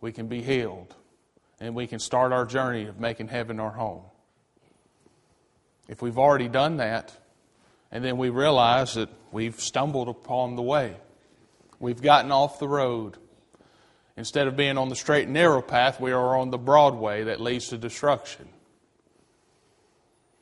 we 0.00 0.12
can 0.12 0.28
be 0.28 0.42
healed, 0.42 0.94
and 1.60 1.74
we 1.74 1.86
can 1.86 1.98
start 1.98 2.32
our 2.32 2.44
journey 2.44 2.86
of 2.86 3.00
making 3.00 3.28
heaven 3.28 3.58
our 3.58 3.70
home. 3.70 4.02
If 5.88 6.02
we've 6.02 6.18
already 6.18 6.48
done 6.48 6.76
that, 6.76 7.12
and 7.90 8.04
then 8.04 8.18
we 8.18 8.28
realize 8.28 8.94
that 8.94 9.08
we've 9.32 9.58
stumbled 9.58 10.08
upon 10.08 10.56
the 10.56 10.62
way, 10.62 10.96
we've 11.80 12.02
gotten 12.02 12.30
off 12.30 12.58
the 12.58 12.68
road. 12.68 13.16
Instead 14.16 14.46
of 14.46 14.56
being 14.56 14.76
on 14.76 14.88
the 14.88 14.96
straight 14.96 15.24
and 15.24 15.34
narrow 15.34 15.62
path, 15.62 16.00
we 16.00 16.12
are 16.12 16.36
on 16.36 16.50
the 16.50 16.58
broad 16.58 16.94
way 16.94 17.24
that 17.24 17.40
leads 17.40 17.68
to 17.68 17.78
destruction. 17.78 18.48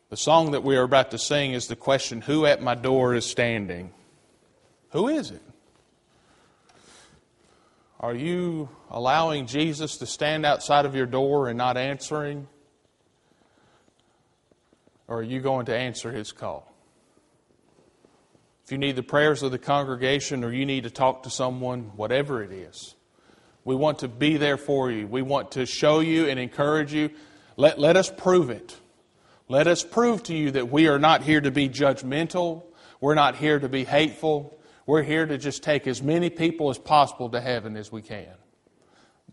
The 0.08 0.16
song 0.16 0.52
that 0.52 0.62
we 0.62 0.76
are 0.76 0.82
about 0.82 1.10
to 1.10 1.18
sing 1.18 1.52
is 1.52 1.66
the 1.66 1.76
question 1.76 2.20
Who 2.20 2.46
at 2.46 2.62
my 2.62 2.74
door 2.74 3.14
is 3.14 3.26
standing? 3.26 3.92
Who 4.90 5.08
is 5.08 5.30
it? 5.32 5.42
Are 7.98 8.14
you 8.14 8.68
allowing 8.90 9.46
Jesus 9.46 9.96
to 9.98 10.06
stand 10.06 10.46
outside 10.46 10.84
of 10.84 10.94
your 10.94 11.06
door 11.06 11.48
and 11.48 11.58
not 11.58 11.76
answering? 11.76 12.46
Or 15.08 15.18
are 15.18 15.22
you 15.22 15.40
going 15.40 15.66
to 15.66 15.76
answer 15.76 16.12
his 16.12 16.30
call? 16.30 16.72
If 18.64 18.72
you 18.72 18.78
need 18.78 18.96
the 18.96 19.02
prayers 19.02 19.42
of 19.42 19.50
the 19.50 19.58
congregation 19.58 20.44
or 20.44 20.52
you 20.52 20.66
need 20.66 20.84
to 20.84 20.90
talk 20.90 21.24
to 21.24 21.30
someone, 21.30 21.92
whatever 21.96 22.42
it 22.42 22.52
is, 22.52 22.94
we 23.64 23.74
want 23.74 24.00
to 24.00 24.08
be 24.08 24.36
there 24.36 24.56
for 24.56 24.90
you. 24.90 25.06
We 25.06 25.22
want 25.22 25.52
to 25.52 25.66
show 25.66 26.00
you 26.00 26.28
and 26.28 26.38
encourage 26.38 26.92
you. 26.92 27.10
Let, 27.56 27.78
let 27.80 27.96
us 27.96 28.10
prove 28.10 28.50
it. 28.50 28.76
Let 29.48 29.66
us 29.68 29.84
prove 29.84 30.24
to 30.24 30.34
you 30.34 30.50
that 30.52 30.70
we 30.70 30.88
are 30.88 30.98
not 30.98 31.22
here 31.22 31.40
to 31.40 31.50
be 31.50 31.68
judgmental. 31.68 32.64
We're 33.00 33.14
not 33.14 33.36
here 33.36 33.58
to 33.58 33.68
be 33.68 33.84
hateful. 33.84 34.58
We're 34.86 35.02
here 35.02 35.26
to 35.26 35.38
just 35.38 35.62
take 35.62 35.86
as 35.86 36.02
many 36.02 36.30
people 36.30 36.70
as 36.70 36.78
possible 36.78 37.28
to 37.30 37.40
heaven 37.40 37.76
as 37.76 37.92
we 37.92 38.02
can. 38.02 38.34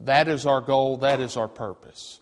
That 0.02 0.28
is 0.28 0.46
our 0.46 0.62
goal, 0.62 0.98
that 0.98 1.20
is 1.20 1.38
our 1.38 1.48
purpose. 1.48 2.20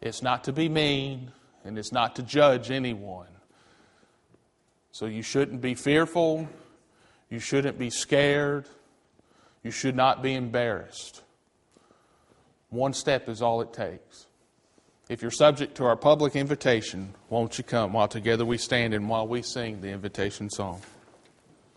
It's 0.00 0.22
not 0.22 0.44
to 0.44 0.52
be 0.52 0.68
mean, 0.68 1.32
and 1.64 1.78
it's 1.78 1.92
not 1.92 2.16
to 2.16 2.22
judge 2.22 2.70
anyone. 2.70 3.28
So 4.92 5.06
you 5.06 5.22
shouldn't 5.22 5.60
be 5.60 5.74
fearful, 5.74 6.48
you 7.28 7.38
shouldn't 7.38 7.78
be 7.78 7.90
scared, 7.90 8.66
you 9.62 9.70
should 9.70 9.94
not 9.94 10.22
be 10.22 10.34
embarrassed. 10.34 11.22
One 12.70 12.92
step 12.92 13.28
is 13.28 13.42
all 13.42 13.60
it 13.60 13.72
takes. 13.72 14.26
If 15.10 15.22
you're 15.22 15.32
subject 15.32 15.74
to 15.78 15.84
our 15.86 15.96
public 15.96 16.36
invitation, 16.36 17.12
won't 17.30 17.58
you 17.58 17.64
come 17.64 17.94
while 17.94 18.06
together 18.06 18.44
we 18.44 18.58
stand 18.58 18.94
and 18.94 19.08
while 19.08 19.26
we 19.26 19.42
sing 19.42 19.80
the 19.80 19.88
invitation 19.88 20.48
song? 20.48 20.80